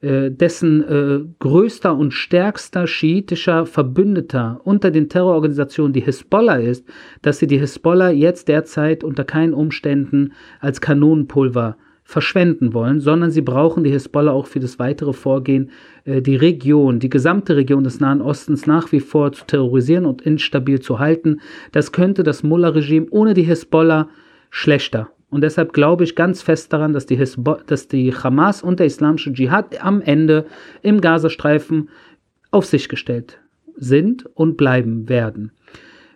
dessen 0.00 0.84
äh, 0.84 1.20
größter 1.40 1.96
und 1.96 2.12
stärkster 2.12 2.86
schiitischer 2.86 3.66
Verbündeter 3.66 4.60
unter 4.62 4.90
den 4.90 5.08
Terrororganisationen 5.08 5.92
die 5.92 6.00
Hisbollah 6.00 6.56
ist, 6.56 6.86
dass 7.22 7.38
sie 7.38 7.48
die 7.48 7.58
Hisbollah 7.58 8.10
jetzt 8.10 8.48
derzeit 8.48 9.02
unter 9.02 9.24
keinen 9.24 9.54
Umständen 9.54 10.32
als 10.60 10.80
Kanonenpulver 10.80 11.76
verschwenden 12.04 12.72
wollen, 12.72 13.00
sondern 13.00 13.30
sie 13.30 13.42
brauchen 13.42 13.84
die 13.84 13.90
Hisbollah 13.90 14.32
auch 14.32 14.46
für 14.46 14.60
das 14.60 14.78
weitere 14.78 15.12
Vorgehen, 15.12 15.70
äh, 16.04 16.22
die 16.22 16.36
Region, 16.36 17.00
die 17.00 17.10
gesamte 17.10 17.56
Region 17.56 17.84
des 17.84 18.00
Nahen 18.00 18.22
Ostens 18.22 18.66
nach 18.66 18.92
wie 18.92 19.00
vor 19.00 19.32
zu 19.32 19.44
terrorisieren 19.46 20.06
und 20.06 20.22
instabil 20.22 20.80
zu 20.80 21.00
halten. 21.00 21.40
Das 21.72 21.92
könnte 21.92 22.22
das 22.22 22.42
Mullah-Regime 22.42 23.08
ohne 23.10 23.34
die 23.34 23.42
Hisbollah 23.42 24.08
schlechter 24.48 25.10
und 25.30 25.42
deshalb 25.42 25.72
glaube 25.72 26.04
ich 26.04 26.14
ganz 26.14 26.42
fest 26.42 26.72
daran, 26.72 26.92
dass 26.92 27.06
die, 27.06 27.16
Hisbo 27.16 27.58
dass 27.66 27.88
die 27.88 28.14
Hamas 28.14 28.62
und 28.62 28.78
der 28.78 28.86
islamische 28.86 29.32
Dschihad 29.32 29.84
am 29.84 30.00
Ende 30.00 30.46
im 30.82 31.00
Gazastreifen 31.00 31.90
auf 32.50 32.64
sich 32.64 32.88
gestellt 32.88 33.38
sind 33.76 34.24
und 34.34 34.56
bleiben 34.56 35.08
werden. 35.08 35.52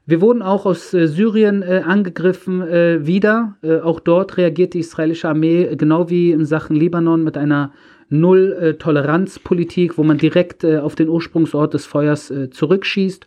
Wir 0.04 0.20
wurden 0.20 0.42
auch 0.42 0.66
aus 0.66 0.92
äh, 0.94 1.06
Syrien 1.06 1.62
äh, 1.62 1.82
angegriffen 1.84 2.60
äh, 2.62 3.06
wieder. 3.06 3.56
Äh, 3.62 3.80
auch 3.80 4.00
dort 4.00 4.36
reagiert 4.36 4.74
die 4.74 4.80
israelische 4.80 5.28
Armee 5.28 5.64
äh, 5.64 5.76
genau 5.76 6.10
wie 6.10 6.32
in 6.32 6.44
Sachen 6.44 6.74
Libanon 6.74 7.22
mit 7.22 7.36
einer 7.36 7.72
Null-Toleranz-Politik, 8.08 9.96
wo 9.96 10.02
man 10.02 10.18
direkt 10.18 10.64
äh, 10.64 10.78
auf 10.78 10.96
den 10.96 11.08
Ursprungsort 11.08 11.74
des 11.74 11.86
Feuers 11.86 12.32
zurückschießt, 12.50 13.26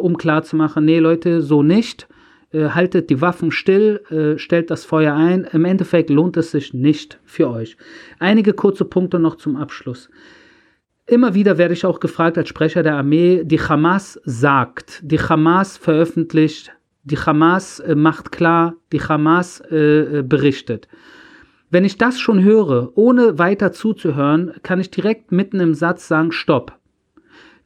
um 0.00 0.16
klarzumachen, 0.16 0.84
nee 0.84 0.98
Leute, 0.98 1.42
so 1.42 1.62
nicht 1.62 2.08
äh, 2.52 2.70
haltet 2.70 3.10
die 3.10 3.20
Waffen 3.20 3.52
still, 3.52 4.00
äh, 4.10 4.38
stellt 4.38 4.70
das 4.70 4.84
Feuer 4.84 5.14
ein. 5.14 5.44
Im 5.52 5.64
Endeffekt 5.64 6.10
lohnt 6.10 6.36
es 6.36 6.50
sich 6.50 6.74
nicht 6.74 7.20
für 7.24 7.48
euch. 7.50 7.76
Einige 8.18 8.52
kurze 8.52 8.84
Punkte 8.84 9.18
noch 9.18 9.36
zum 9.36 9.56
Abschluss. 9.56 10.10
Immer 11.06 11.34
wieder 11.34 11.58
werde 11.58 11.74
ich 11.74 11.84
auch 11.84 11.98
gefragt 11.98 12.38
als 12.38 12.48
Sprecher 12.48 12.84
der 12.84 12.94
Armee, 12.94 13.42
die 13.44 13.60
Hamas 13.60 14.20
sagt, 14.24 15.00
die 15.02 15.18
Hamas 15.18 15.76
veröffentlicht, 15.76 16.72
die 17.02 17.18
Hamas 17.18 17.80
äh, 17.80 17.94
macht 17.94 18.30
klar, 18.30 18.74
die 18.92 19.00
Hamas 19.00 19.60
äh, 19.70 20.18
äh, 20.18 20.22
berichtet. 20.22 20.86
Wenn 21.70 21.84
ich 21.84 21.98
das 21.98 22.20
schon 22.20 22.42
höre, 22.42 22.92
ohne 22.96 23.38
weiter 23.38 23.72
zuzuhören, 23.72 24.52
kann 24.62 24.80
ich 24.80 24.90
direkt 24.90 25.32
mitten 25.32 25.60
im 25.60 25.74
Satz 25.74 26.08
sagen, 26.08 26.32
stopp. 26.32 26.79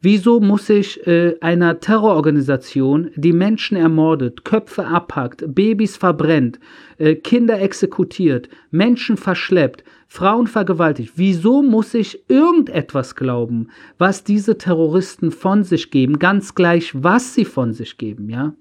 Wieso 0.05 0.39
muss 0.39 0.69
ich 0.69 1.07
äh, 1.07 1.37
einer 1.41 1.81
Terrororganisation, 1.81 3.11
die 3.17 3.33
Menschen 3.33 3.75
ermordet, 3.75 4.45
Köpfe 4.45 4.87
abhackt, 4.87 5.43
Babys 5.55 5.97
verbrennt, 5.97 6.61
äh, 6.99 7.15
Kinder 7.15 7.59
exekutiert, 7.59 8.51
Menschen 8.71 9.17
verschleppt, 9.17 9.83
Frauen 10.07 10.47
vergewaltigt. 10.47 11.15
Wieso 11.17 11.63
muss 11.63 11.95
ich 11.95 12.23
irgendetwas 12.29 13.17
glauben, 13.17 13.69
was 13.97 14.25
diese 14.25 14.59
Terroristen 14.59 15.31
von 15.31 15.65
sich 15.65 15.91
geben, 15.91 16.19
ganz 16.19 16.55
gleich, 16.55 16.93
was 16.95 17.33
sie 17.33 17.47
von 17.47 17.73
sich 17.73 17.97
geben, 17.97 18.29
ja? 18.29 18.53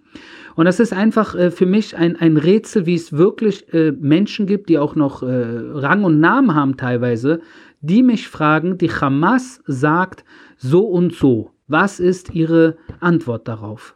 Und 0.55 0.65
das 0.65 0.79
ist 0.79 0.93
einfach 0.93 1.35
äh, 1.35 1.51
für 1.51 1.65
mich 1.65 1.97
ein, 1.97 2.15
ein 2.15 2.37
Rätsel, 2.37 2.85
wie 2.85 2.95
es 2.95 3.11
wirklich 3.11 3.73
äh, 3.73 3.91
Menschen 3.91 4.45
gibt, 4.45 4.69
die 4.69 4.77
auch 4.77 4.95
noch 4.95 5.23
äh, 5.23 5.25
Rang 5.27 6.05
und 6.05 6.21
Namen 6.21 6.55
haben 6.55 6.77
teilweise, 6.77 7.41
die 7.83 8.01
mich 8.01 8.29
fragen, 8.29 8.77
die 8.77 8.89
Hamas 8.89 9.61
sagt 9.67 10.23
so 10.57 10.87
und 10.87 11.13
so. 11.13 11.51
Was 11.67 11.99
ist 11.99 12.33
ihre 12.33 12.77
Antwort 12.99 13.47
darauf? 13.47 13.95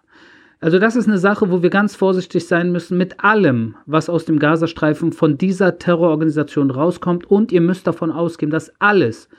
Also 0.59 0.77
das 0.77 0.95
ist 0.95 1.07
eine 1.07 1.19
Sache, 1.19 1.51
wo 1.51 1.61
wir 1.61 1.69
ganz 1.69 1.95
vorsichtig 1.95 2.47
sein 2.47 2.71
müssen 2.71 2.97
mit 2.97 3.23
allem, 3.23 3.75
was 3.85 4.09
aus 4.09 4.25
dem 4.25 4.39
Gazastreifen 4.39 5.13
von 5.13 5.37
dieser 5.37 5.77
Terrororganisation 5.77 6.69
rauskommt. 6.69 7.29
Und 7.29 7.51
ihr 7.51 7.61
müsst 7.61 7.87
davon 7.87 8.11
ausgehen, 8.11 8.51
dass 8.51 8.71
alles, 8.79 9.29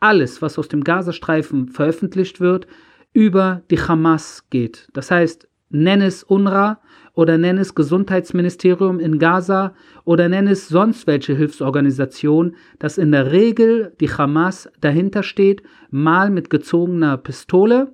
alles, 0.00 0.42
was 0.42 0.58
aus 0.58 0.68
dem 0.68 0.82
Gazastreifen 0.82 1.68
veröffentlicht 1.68 2.40
wird, 2.40 2.66
über 3.12 3.62
die 3.70 3.80
Hamas 3.80 4.46
geht. 4.50 4.88
Das 4.94 5.10
heißt, 5.10 5.46
nenn 5.72 6.00
es 6.00 6.22
UNRWA 6.22 6.78
oder 7.14 7.38
nenn 7.38 7.58
es 7.58 7.74
Gesundheitsministerium 7.74 9.00
in 9.00 9.18
Gaza 9.18 9.74
oder 10.04 10.28
nenn 10.28 10.46
es 10.46 10.68
sonst 10.68 11.06
welche 11.06 11.34
Hilfsorganisation, 11.34 12.56
dass 12.78 12.98
in 12.98 13.12
der 13.12 13.32
Regel 13.32 13.94
die 14.00 14.10
Hamas 14.10 14.70
dahinter 14.80 15.22
steht, 15.22 15.62
mal 15.90 16.30
mit 16.30 16.50
gezogener 16.50 17.16
Pistole 17.16 17.92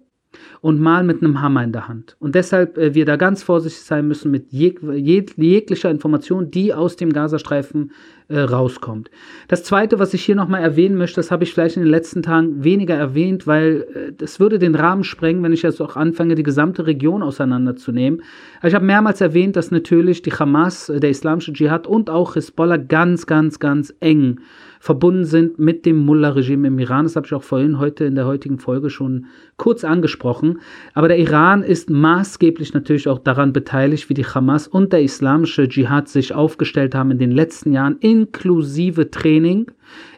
und 0.61 0.80
mal 0.80 1.04
mit 1.04 1.23
einem 1.23 1.40
Hammer 1.40 1.64
in 1.64 1.73
der 1.73 1.88
Hand. 1.88 2.16
Und 2.18 2.35
deshalb 2.35 2.76
äh, 2.78 2.94
wir 2.94 3.04
da 3.04 3.16
ganz 3.16 3.42
vorsichtig 3.42 3.82
sein 3.82 4.06
müssen 4.08 4.30
mit 4.30 4.52
jeg 4.52 4.78
jeg 4.82 5.32
jeglicher 5.37 5.90
Information, 5.90 6.50
die 6.50 6.75
aus 6.75 6.97
dem 6.97 7.12
Gazastreifen 7.12 7.92
äh, 8.28 8.40
rauskommt. 8.40 9.11
Das 9.49 9.64
Zweite, 9.64 9.99
was 9.99 10.12
ich 10.14 10.25
hier 10.25 10.35
nochmal 10.35 10.62
erwähnen 10.62 10.97
möchte, 10.97 11.16
das 11.16 11.30
habe 11.30 11.44
ich 11.44 11.52
vielleicht 11.52 11.76
in 11.76 11.82
den 11.82 11.90
letzten 11.90 12.23
Tagen 12.23 12.62
weniger 12.62 12.94
erwähnt, 12.94 13.47
weil 13.47 14.12
äh, 14.20 14.38
würde 14.38 14.58
den 14.58 14.75
Rahmen 14.75 15.04
sprengen, 15.04 15.42
wenn 15.42 15.52
ich 15.52 15.62
jetzt 15.62 15.80
auch 15.80 15.97
anfange, 15.97 16.35
die 16.35 16.42
gesamte 16.42 16.87
Region 16.87 17.23
auseinanderzunehmen. 17.23 18.23
Also 18.56 18.68
ich 18.68 18.75
habe 18.75 18.85
mehrmals 18.85 19.20
erwähnt, 19.20 19.56
dass 19.56 19.70
natürlich 19.70 20.23
die 20.23 20.32
Hamas, 20.32 20.88
äh, 20.88 21.00
der 21.00 21.11
islamische 21.11 21.52
Dschihad 21.52 21.87
und 21.87 22.11
auch 22.11 22.35
Hisbollah 22.35 22.76
ganz, 22.76 23.26
ganz, 23.26 23.58
ganz 23.58 23.94
eng 24.00 24.40
verbunden 24.80 25.25
sind 25.25 25.58
mit 25.58 25.87
dem 25.87 25.99
Mullah-Regime 25.99 26.68
im 26.68 26.78
Iran. 26.78 27.04
Das 27.04 27.16
habe 27.16 27.26
ich 27.26 27.35
auch 27.35 27.42
vorhin 27.42 27.78
heute 27.78 28.04
in 28.04 28.14
der 28.14 28.26
heutigen 28.26 28.58
Folge 28.58 28.90
schon 28.90 29.26
kurz 29.56 29.85
angesprochen. 29.85 30.61
Aber 30.94 31.08
der 31.08 31.18
Iran 31.18 31.62
ist 31.62 31.90
maßgeblich 31.90 32.75
natürlich 32.75 33.08
auch 33.08 33.18
daran 33.18 33.52
beteiligt, 33.52 34.08
wie 34.08 34.14
die 34.14 34.26
Hamas 34.26 34.68
und 34.68 34.92
der 34.92 35.02
islamische 35.02 35.68
Dschihad 35.68 36.08
sich 36.08 36.35
aufgestellt 36.35 36.94
haben 36.94 37.11
in 37.11 37.18
den 37.18 37.32
letzten 37.32 37.73
Jahren, 37.73 37.97
inklusive 38.00 39.11
Training, 39.11 39.70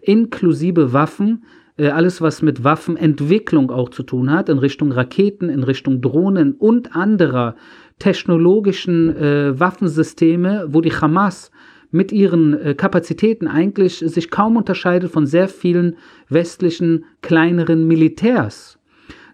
inklusive 0.03 0.93
Waffen 0.93 1.45
äh, 1.81 1.89
alles, 1.89 2.21
was 2.21 2.43
mit 2.43 2.63
Waffenentwicklung 2.63 3.71
auch 3.71 3.89
zu 3.89 4.03
tun 4.03 4.31
hat, 4.31 4.51
in 4.51 4.59
Richtung 4.59 4.93
Raketen, 4.93 5.49
in 5.49 5.63
Richtung 5.63 6.03
Drohnen 6.03 6.53
und 6.53 6.95
anderer 6.95 7.57
technologischen 7.99 9.17
äh, 9.17 9.59
Waffensysteme, 9.59 10.67
wo 10.69 10.83
die 10.83 10.93
Hamas 10.93 11.51
mit 11.91 12.13
ihren 12.13 12.61
äh, 12.61 12.75
Kapazitäten 12.75 13.49
eigentlich 13.49 13.99
sich 13.99 14.31
kaum 14.31 14.57
unterscheidet 14.57 15.11
von 15.11 15.27
sehr 15.27 15.49
vielen 15.49 15.97
westlichen 16.29 17.05
kleineren 17.23 17.87
Militärs. 17.87 18.81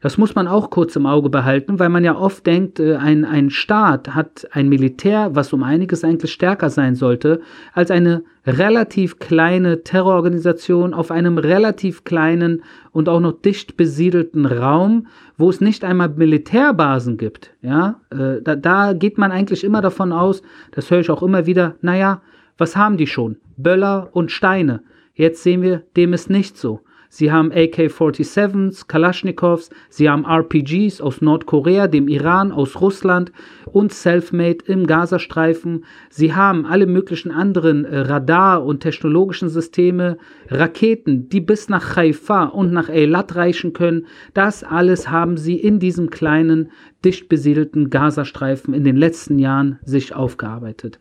Das 0.02 0.18
muss 0.18 0.34
man 0.34 0.46
auch 0.46 0.70
kurz 0.70 0.94
im 0.94 1.06
Auge 1.06 1.30
behalten, 1.30 1.78
weil 1.80 1.88
man 1.88 2.04
ja 2.04 2.16
oft 2.16 2.46
denkt, 2.46 2.78
äh, 2.78 2.96
ein, 2.96 3.25
ein 3.25 3.50
Staat 3.50 4.14
hat 4.14 4.46
ein 4.52 4.68
Militär, 4.68 5.30
was 5.34 5.52
um 5.52 5.62
einiges 5.62 6.04
eigentlich 6.04 6.32
stärker 6.32 6.70
sein 6.70 6.94
sollte, 6.94 7.40
als 7.72 7.90
eine 7.90 8.22
relativ 8.46 9.18
kleine 9.18 9.82
Terrororganisation 9.82 10.94
auf 10.94 11.10
einem 11.10 11.38
relativ 11.38 12.04
kleinen 12.04 12.62
und 12.92 13.08
auch 13.08 13.20
noch 13.20 13.32
dicht 13.32 13.76
besiedelten 13.76 14.46
Raum, 14.46 15.08
wo 15.36 15.50
es 15.50 15.60
nicht 15.60 15.82
einmal 15.82 16.10
Militärbasen 16.10 17.16
gibt. 17.16 17.50
Ja, 17.60 18.00
äh, 18.10 18.40
da, 18.42 18.54
da 18.54 18.92
geht 18.92 19.18
man 19.18 19.32
eigentlich 19.32 19.64
immer 19.64 19.80
davon 19.80 20.12
aus, 20.12 20.42
das 20.70 20.90
höre 20.90 21.00
ich 21.00 21.10
auch 21.10 21.22
immer 21.22 21.46
wieder, 21.46 21.75
naja, 21.80 22.20
was 22.58 22.76
haben 22.76 22.96
die 22.96 23.06
schon? 23.06 23.36
Böller 23.56 24.10
und 24.12 24.30
Steine. 24.30 24.82
Jetzt 25.14 25.42
sehen 25.42 25.62
wir, 25.62 25.82
dem 25.96 26.12
ist 26.12 26.30
nicht 26.30 26.56
so. 26.56 26.80
Sie 27.08 27.30
haben 27.30 27.52
AK-47s, 27.52 28.88
Kalaschnikows, 28.88 29.70
sie 29.88 30.11
haben 30.11 30.24
RPGs 30.24 31.00
aus 31.00 31.22
Nordkorea, 31.22 31.87
dem 31.87 32.09
Iran, 32.09 32.52
aus 32.52 32.81
Russland 32.81 33.33
und 33.64 33.92
Selfmade 33.92 34.64
im 34.66 34.87
Gazastreifen. 34.87 35.85
Sie 36.11 36.35
haben 36.35 36.66
alle 36.66 36.87
möglichen 36.87 37.31
anderen 37.31 37.85
äh, 37.85 38.00
Radar- 38.00 38.64
und 38.64 38.81
technologischen 38.81 39.48
Systeme, 39.48 40.18
Raketen, 40.48 41.28
die 41.28 41.40
bis 41.40 41.68
nach 41.68 41.96
Haifa 41.96 42.44
und 42.44 42.72
nach 42.72 42.88
Eilat 42.88 43.37
reichen 43.37 43.72
können. 43.72 44.07
Das 44.35 44.64
alles 44.64 45.09
haben 45.09 45.37
sie 45.37 45.57
in 45.57 45.78
diesem 45.78 46.11
kleinen, 46.11 46.70
dicht 47.04 47.28
besiedelten 47.28 47.88
Gazastreifen 47.88 48.74
in 48.74 48.85
den 48.85 48.96
letzten 48.96 49.38
Jahren 49.38 49.78
sich 49.85 50.14
aufgearbeitet. 50.14 50.98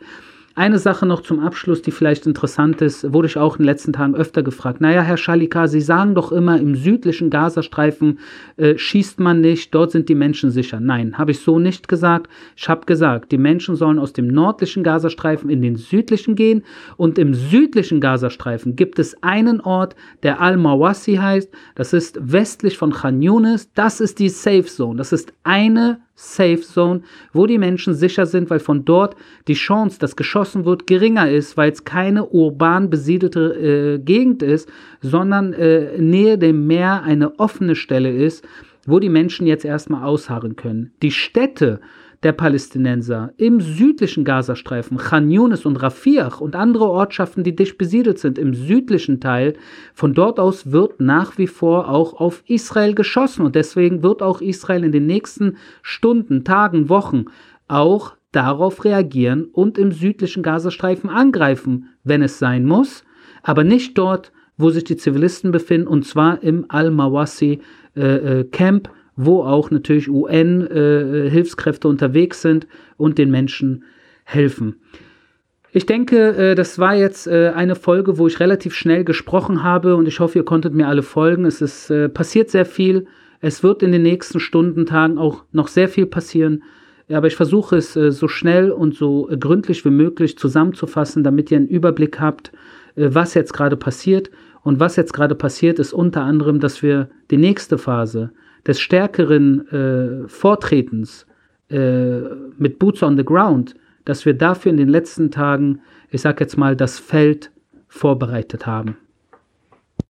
Eine 0.57 0.79
Sache 0.79 1.05
noch 1.05 1.19
zum 1.19 1.41
Abschluss, 1.41 1.81
die 1.81 1.91
vielleicht 1.91 2.25
interessant 2.25 2.81
ist, 2.81 3.11
wurde 3.11 3.27
ich 3.27 3.35
auch 3.35 3.57
in 3.57 3.63
den 3.63 3.65
letzten 3.65 3.91
Tagen 3.91 4.15
öfter 4.15 4.41
gefragt. 4.41 4.79
Naja, 4.79 5.01
Herr 5.01 5.17
Schalika, 5.17 5.67
Sie 5.67 5.81
sagen 5.81 6.15
doch 6.15 6.31
immer, 6.31 6.57
im 6.57 6.75
südlichen 6.75 7.29
Gazastreifen 7.29 8.19
äh, 8.55 8.77
schießt 8.77 9.19
man 9.19 9.41
nicht, 9.41 9.75
dort 9.75 9.91
sind 9.91 10.07
die 10.07 10.15
Menschen 10.15 10.51
sicher. 10.51 10.79
Nein, 10.79 11.17
habe 11.17 11.31
ich 11.31 11.41
so 11.41 11.59
nicht 11.59 11.89
gesagt. 11.89 12.31
Ich 12.55 12.69
habe 12.69 12.85
gesagt, 12.85 13.33
die 13.33 13.37
Menschen 13.37 13.75
sollen 13.75 13.99
aus 13.99 14.13
dem 14.13 14.27
nördlichen 14.27 14.81
Gazastreifen 14.81 15.49
in 15.49 15.61
den 15.61 15.75
südlichen 15.75 16.35
gehen 16.35 16.63
und 16.95 17.19
im 17.19 17.33
südlichen 17.33 17.99
Gazastreifen 17.99 18.77
gibt 18.77 18.97
es 18.97 19.21
einen 19.21 19.59
Ort, 19.59 19.97
der 20.23 20.39
Al-Mawassi 20.39 21.15
heißt. 21.15 21.51
Das 21.75 21.91
ist 21.91 22.17
westlich 22.21 22.77
von 22.77 22.93
Khan 22.93 23.21
Yunis. 23.21 23.73
Das 23.73 23.99
ist 23.99 24.19
die 24.19 24.29
Safe 24.29 24.63
Zone. 24.63 24.95
Das 24.95 25.11
ist 25.11 25.33
eine 25.43 25.99
Safe 26.15 26.61
Zone, 26.61 27.01
wo 27.33 27.45
die 27.45 27.57
Menschen 27.57 27.93
sicher 27.93 28.25
sind, 28.25 28.49
weil 28.49 28.59
von 28.59 28.85
dort 28.85 29.15
die 29.47 29.53
Chance, 29.53 29.99
dass 29.99 30.15
geschossen 30.15 30.63
wird, 30.63 30.87
geringer 30.87 31.29
ist, 31.29 31.57
weil 31.57 31.71
es 31.71 31.83
keine 31.83 32.25
urban 32.25 32.89
besiedelte 32.89 33.97
äh, 33.97 33.99
Gegend 33.99 34.41
ist, 34.41 34.69
sondern 35.01 35.53
äh, 35.53 35.97
nähe 35.97 36.37
dem 36.37 36.67
Meer 36.67 37.03
eine 37.03 37.37
offene 37.39 37.75
Stelle 37.75 38.11
ist, 38.11 38.47
wo 38.85 38.99
die 38.99 39.09
Menschen 39.09 39.45
jetzt 39.45 39.65
erstmal 39.65 40.03
ausharren 40.03 40.55
können. 40.55 40.93
Die 41.01 41.11
Städte, 41.11 41.81
der 42.25 42.33
Palästinenser. 42.33 43.33
Im 43.37 43.61
südlichen 43.61 44.25
Gazastreifen, 44.25 44.97
Khan 44.97 45.29
Yunis 45.29 45.63
und 45.63 45.77
Rafiach 45.77 46.41
und 46.41 46.55
andere 46.55 46.89
Ortschaften, 46.89 47.43
die 47.43 47.55
dicht 47.55 47.77
besiedelt 47.77 48.17
sind 48.17 48.39
im 48.39 48.55
südlichen 48.55 49.19
Teil, 49.21 49.53
von 49.93 50.15
dort 50.15 50.39
aus 50.39 50.71
wird 50.71 50.99
nach 50.99 51.37
wie 51.37 51.45
vor 51.45 51.87
auch 51.87 52.19
auf 52.19 52.43
Israel 52.47 52.95
geschossen. 52.95 53.45
Und 53.45 53.53
deswegen 53.53 54.01
wird 54.01 54.23
auch 54.23 54.41
Israel 54.41 54.83
in 54.83 54.91
den 54.91 55.05
nächsten 55.05 55.57
Stunden, 55.83 56.43
Tagen, 56.43 56.89
Wochen 56.89 57.25
auch 57.67 58.15
darauf 58.31 58.83
reagieren 58.83 59.45
und 59.45 59.77
im 59.77 59.91
südlichen 59.91 60.41
Gazastreifen 60.41 61.11
angreifen, 61.11 61.89
wenn 62.03 62.23
es 62.23 62.39
sein 62.39 62.65
muss, 62.65 63.03
aber 63.43 63.63
nicht 63.63 63.99
dort, 63.99 64.31
wo 64.57 64.71
sich 64.71 64.83
die 64.83 64.97
Zivilisten 64.97 65.51
befinden, 65.51 65.87
und 65.87 66.05
zwar 66.07 66.41
im 66.41 66.65
Al-Mawasi 66.69 67.59
äh, 67.95 68.39
äh 68.39 68.43
Camp, 68.45 68.89
wo 69.15 69.43
auch 69.43 69.71
natürlich 69.71 70.09
UN-Hilfskräfte 70.09 71.87
äh, 71.87 71.91
unterwegs 71.91 72.41
sind 72.41 72.67
und 72.97 73.17
den 73.17 73.31
Menschen 73.31 73.83
helfen. 74.23 74.75
Ich 75.71 75.85
denke, 75.85 76.35
äh, 76.35 76.55
das 76.55 76.79
war 76.79 76.95
jetzt 76.95 77.27
äh, 77.27 77.51
eine 77.55 77.75
Folge, 77.75 78.17
wo 78.17 78.27
ich 78.27 78.39
relativ 78.39 78.73
schnell 78.73 79.03
gesprochen 79.03 79.63
habe 79.63 79.95
und 79.95 80.07
ich 80.07 80.19
hoffe, 80.19 80.39
ihr 80.39 80.45
konntet 80.45 80.73
mir 80.73 80.87
alle 80.87 81.03
folgen. 81.03 81.45
Es 81.45 81.61
ist 81.61 81.91
passiert 82.13 82.49
sehr 82.49 82.65
viel. 82.65 83.07
Es 83.41 83.61
wird 83.61 83.83
in 83.83 83.91
den 83.91 84.01
nächsten 84.01 84.39
Stunden, 84.39 84.85
Tagen 84.85 85.17
auch 85.17 85.43
noch 85.51 85.67
sehr 85.67 85.89
viel 85.89 86.05
passieren. 86.05 86.63
Aber 87.09 87.27
ich 87.27 87.35
versuche 87.35 87.75
es 87.75 87.93
so 87.93 88.27
schnell 88.27 88.71
und 88.71 88.95
so 88.95 89.29
gründlich 89.39 89.85
wie 89.85 89.91
möglich 89.91 90.39
zusammenzufassen, 90.39 91.23
damit 91.23 91.51
ihr 91.51 91.57
einen 91.57 91.67
Überblick 91.67 92.19
habt, 92.19 92.51
was 92.95 93.35
jetzt 93.35 93.53
gerade 93.53 93.77
passiert. 93.77 94.31
Und 94.63 94.79
was 94.79 94.95
jetzt 94.95 95.13
gerade 95.13 95.35
passiert, 95.35 95.77
ist 95.77 95.93
unter 95.93 96.23
anderem, 96.23 96.59
dass 96.59 96.81
wir 96.81 97.09
die 97.29 97.37
nächste 97.37 97.77
Phase, 97.77 98.31
des 98.67 98.79
stärkeren 98.79 99.67
äh, 99.69 100.27
Vortretens 100.27 101.25
äh, 101.69 102.19
mit 102.57 102.79
Boots 102.79 103.03
on 103.03 103.17
the 103.17 103.25
Ground, 103.25 103.75
dass 104.05 104.25
wir 104.25 104.33
dafür 104.33 104.71
in 104.71 104.77
den 104.77 104.89
letzten 104.89 105.31
Tagen, 105.31 105.81
ich 106.09 106.21
sag 106.21 106.39
jetzt 106.39 106.57
mal, 106.57 106.75
das 106.75 106.99
Feld 106.99 107.51
vorbereitet 107.87 108.65
haben. 108.65 108.97